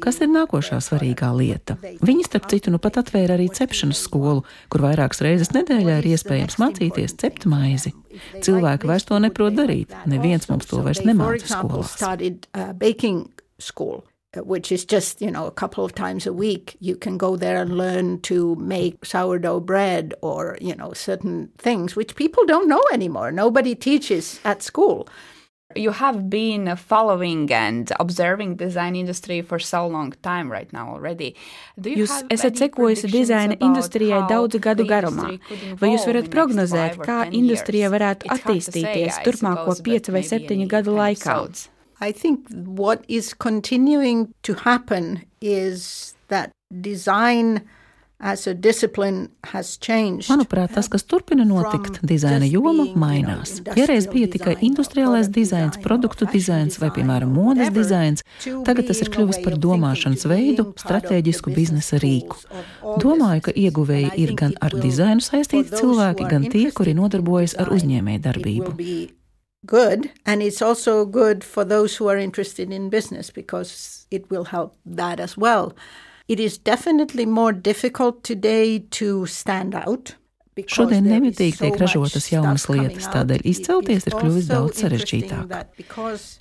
Kas 0.00 0.22
ir 0.24 0.32
nākošā 0.32 0.80
svarīgā 0.80 1.34
lieta? 1.36 1.76
Viņi, 2.00 2.25
starp 2.26 2.48
citu, 2.50 2.72
nu 2.74 2.80
pat 2.82 2.98
atvēra 3.02 3.36
arī 3.36 3.46
cepšanas 3.54 4.02
skolu, 4.06 4.42
kur 4.72 4.84
vairākas 4.84 5.22
reizes 5.24 5.52
nedēļā 5.56 6.00
ir 6.02 6.10
iespējams 6.14 6.58
mācīties 6.62 7.16
cept 7.22 7.46
maizi. 7.50 7.94
Cilvēki 8.44 8.88
vairs 8.90 9.08
to 9.08 9.20
neprot 9.22 9.56
darīt. 9.56 9.94
Neviens 10.10 10.48
mums 10.50 10.68
to 10.70 10.82
vairs 10.84 11.02
nemāca 11.06 11.48
skolās. 11.48 11.96
Uh, 14.36 14.44
which 14.44 14.70
is 14.70 14.84
just, 14.84 15.22
you 15.22 15.30
know, 15.30 15.46
a 15.46 15.50
couple 15.50 15.84
of 15.84 15.94
times 15.94 16.26
a 16.26 16.32
week. 16.32 16.76
You 16.80 16.96
can 16.96 17.16
go 17.16 17.36
there 17.36 17.56
and 17.56 17.76
learn 17.76 18.20
to 18.22 18.54
make 18.56 19.04
sourdough 19.04 19.60
bread 19.60 20.14
or, 20.20 20.58
you 20.60 20.74
know, 20.74 20.92
certain 20.92 21.50
things 21.56 21.96
which 21.96 22.16
people 22.16 22.44
don't 22.44 22.68
know 22.68 22.82
anymore. 22.92 23.32
Nobody 23.32 23.74
teaches 23.74 24.40
at 24.44 24.62
school. 24.62 25.08
You 25.76 25.90
have 25.90 26.28
been 26.30 26.76
following 26.76 27.52
and 27.52 27.92
observing 28.00 28.56
design 28.56 28.96
industry 28.96 29.42
for 29.42 29.58
so 29.58 29.86
long 29.86 30.12
time 30.22 30.50
right 30.50 30.72
now 30.72 30.88
already. 30.88 31.34
Jūs 31.78 32.14
esat 32.32 32.58
sekojusi 32.60 33.10
dizaina 33.12 33.56
industrijai 33.60 34.24
daudzu 34.30 34.60
gadu 34.64 34.86
garumā. 34.88 35.36
Vai 35.80 35.92
jūs 35.94 36.08
varat 36.08 36.30
prognozēt, 36.32 36.98
kā 37.04 37.22
industrija 37.30 37.92
varētu 37.92 38.32
attīstīties 38.36 39.22
turpmāko 39.26 39.78
piecu 39.86 40.16
vai 40.16 40.24
septiņu 40.26 40.68
gadu 40.72 40.96
laikā? 40.96 41.38
I 42.00 42.12
think 42.12 42.48
what 42.50 43.04
is 43.08 43.32
continuing 43.32 44.34
to 44.42 44.54
happen 44.54 45.24
is 45.40 46.14
that 46.28 46.52
design 46.82 47.62
Manuprāt, 50.30 50.70
tas, 50.72 50.86
kas 50.88 51.04
turpina 51.04 51.44
notikt, 51.44 51.98
dizaina 52.00 52.46
joma 52.48 52.86
mainās. 52.96 53.58
Ja 53.76 53.84
reiz 53.90 54.06
bija 54.08 54.30
tikai 54.32 54.54
industriālais 54.64 55.28
dizains, 55.28 55.76
produktu 55.84 56.24
dizains 56.32 56.78
vai, 56.80 56.88
piemēram, 56.96 57.34
modes 57.36 57.68
dizains, 57.74 58.24
tagad 58.64 58.88
tas 58.88 59.02
ir 59.04 59.12
kļuvis 59.12 59.42
par 59.44 59.58
domāšanas 59.60 60.24
veidu, 60.32 60.70
stratēģisku 60.80 61.52
biznesa 61.52 62.00
rīku. 62.00 62.40
Domāju, 63.04 63.50
ka 63.50 63.52
ieguvēji 63.52 64.14
ir 64.24 64.32
gan 64.40 64.56
ar 64.64 64.72
dizainu 64.80 65.20
saistīti 65.20 65.76
cilvēki, 65.76 66.30
gan 66.32 66.48
tie, 66.48 66.70
kuri 66.72 66.96
nodarbojas 66.96 67.58
ar 67.60 67.68
uzņēmēju 67.76 68.24
darbību. 68.30 68.76
Good, 69.66 70.10
and 70.24 70.42
it's 70.42 70.62
also 70.62 71.04
good 71.04 71.42
for 71.42 71.64
those 71.64 71.96
who 71.96 72.08
are 72.08 72.16
interested 72.16 72.72
in 72.72 72.88
business 72.88 73.30
because 73.30 74.06
it 74.10 74.30
will 74.30 74.44
help 74.44 74.76
that 74.86 75.18
as 75.18 75.36
well. 75.36 75.74
It 76.28 76.40
is 76.40 76.58
definitely 76.58 77.24
more 77.24 77.52
difficult 77.52 78.24
today 78.24 78.80
to 78.80 79.26
stand 79.26 79.74
out 79.76 80.16
Šodien 80.64 81.04
nemitīgi 81.04 81.58
tiek 81.60 81.74
ražotas 81.76 82.30
jaunas 82.30 82.62
lietas, 82.72 83.10
tādēļ 83.12 83.42
izcelties 83.44 84.06
ir 84.08 84.14
kļuvis 84.16 84.46
daudz 84.48 84.78
sarežģītāk. 84.80 85.50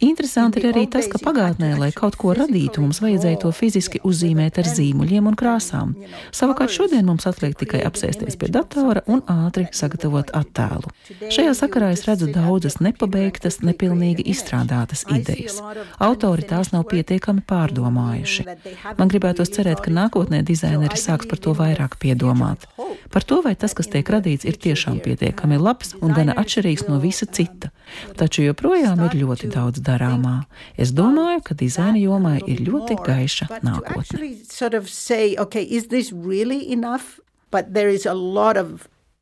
Interesanti 0.08 0.62
ir 0.62 0.69
arī 0.69 0.86
tas, 0.88 1.10
ka 1.12 1.19
pagātnē, 1.19 1.73
lai 1.75 1.89
kaut 1.91 2.15
ko 2.21 2.32
radītu, 2.38 2.80
mums 2.86 3.01
vajadzēja 3.04 3.41
to 3.41 3.51
fiziski 3.51 3.99
uzzīmēt 4.08 4.62
ar 4.62 4.69
zīmuļiem 4.71 5.28
un 5.28 5.36
krāsām. 5.36 5.91
Savukārt 6.32 6.71
šodien 6.71 7.04
mums 7.10 7.28
atliek 7.28 7.58
tikai 7.60 7.82
apsēsties 7.89 8.39
pie 8.39 8.47
datora 8.56 9.04
un 9.12 9.19
ātri 9.28 9.65
sagatavot 9.75 10.32
attēlu. 10.39 10.93
Šajā 11.28 11.51
sakarā 11.60 11.91
es 11.97 12.06
redzu 12.08 12.32
daudzas 12.32 12.80
nepabeigtas, 12.80 13.60
nepilnīgi 13.67 14.23
izstrādātas 14.32 15.04
idejas. 15.12 15.60
Autori 15.99 16.47
tās 16.47 16.71
nav 16.71 16.88
pietiekami 16.93 17.43
pārdomājuši. 17.51 18.47
Man 18.95 19.12
gribētos 19.12 19.51
cerēt, 19.60 19.84
ka 19.84 19.91
nākotnē 19.91 20.39
dizaineri 20.47 21.04
sāks 21.04 21.28
par 21.28 21.43
to 21.43 21.51
vairāk 21.60 21.99
piedomāt. 21.99 22.63
Par 23.12 23.28
to, 23.28 23.43
vai 23.43 23.58
tas, 23.60 23.75
kas 23.75 23.91
tiek 23.91 24.05
tiek 24.06 24.13
radīts, 24.13 24.46
ir 24.46 24.58
tiešām 24.62 25.02
pietiekami 25.02 25.58
labs 25.58 25.96
un 26.02 26.13
gana 26.13 26.36
atšķirīgs 26.38 26.88
no 26.88 27.00
visa 27.02 27.26
cita. 27.26 27.72
Taču 28.15 28.46
joprojām 28.46 29.02
ir 29.08 29.18
ļoti 29.24 29.50
daudz 29.50 29.82
darāmā. 29.82 30.46
Es 30.78 30.91
domāju, 30.91 31.41
ka 31.44 31.56
dizaina 31.56 31.98
jomai 31.98 32.41
ir 32.46 32.62
ļoti 32.62 32.96
gaiša 33.02 33.62
nākotne. 33.65 34.04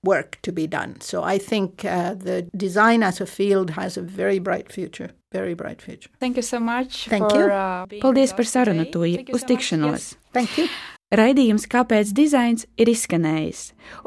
work 0.03 0.37
to 0.41 0.51
be 0.51 0.67
done. 0.67 0.99
So 0.99 1.23
I 1.23 1.37
think 1.37 1.85
uh, 1.85 2.13
the 2.13 2.41
design 2.53 3.03
as 3.03 3.21
a 3.21 3.25
field 3.25 3.69
has 3.69 3.95
a 3.95 4.01
very 4.01 4.37
bright 4.37 4.69
future. 4.69 5.11
Very 5.31 5.53
bright 5.53 5.81
future. 5.81 6.09
Thank 6.19 6.35
you 6.35 6.41
so 6.41 6.59
much. 6.59 7.07
Thank 7.07 7.31
for, 7.31 7.39
you. 7.39 7.45
Uh, 7.45 7.85
Paldies 8.03 8.35
par 8.35 8.43
sarunu, 8.43 8.83
Tūja. 8.91 9.23
Uz 9.33 9.47
tikšanos. 9.47 9.91
Yes. 9.93 10.15
Thank 10.33 10.57
you. 10.57 10.67
Raidījums 11.13 11.67
Kāpēc 11.69 12.09
dizains 12.17 12.63
ir 12.81 12.89
izskanējis, 12.89 13.59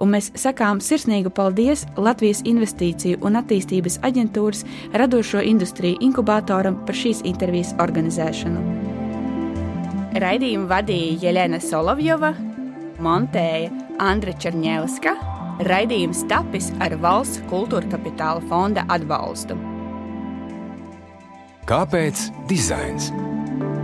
un 0.03 0.11
mēs 0.17 0.33
sakām 0.35 0.81
sirsnīgu 0.83 1.31
paldies 1.31 1.85
Latvijas 1.95 2.41
Investīciju 2.43 3.21
un 3.23 3.39
attīstības 3.39 4.01
aģentūras 4.09 4.65
radošo 4.91 5.45
industriju 5.47 6.01
inkubatoram 6.03 6.81
par 6.89 6.99
šīs 6.99 7.23
intervijas 7.31 7.77
organizēšanu. 7.79 8.65
Raidījumu 10.19 10.67
vadīja 10.67 11.23
Jelena 11.29 11.63
Solovjova, 11.63 12.35
montēja 12.99 13.71
Andra 14.03 14.35
Černievska, 14.43 15.15
raidījums 15.71 16.27
tapis 16.27 16.73
ar 16.83 16.99
valsts 16.99 17.45
kultūra 17.53 17.87
kapitāla 17.95 18.43
fonda 18.51 18.83
atbalstu. 18.91 19.55
Kāpēc 21.71 22.31
dizains? 22.51 23.13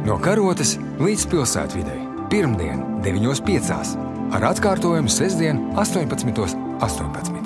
No 0.02 0.18
karotes 0.18 0.80
līdz 0.98 1.30
pilsētvidai 1.30 2.11
pirmdien, 2.32 2.80
9.5. 3.04 3.98
ar 4.32 4.46
atkārtojumu 4.54 5.12
sestdien, 5.12 5.60
18.18. 5.76 6.56
18. 6.80 7.41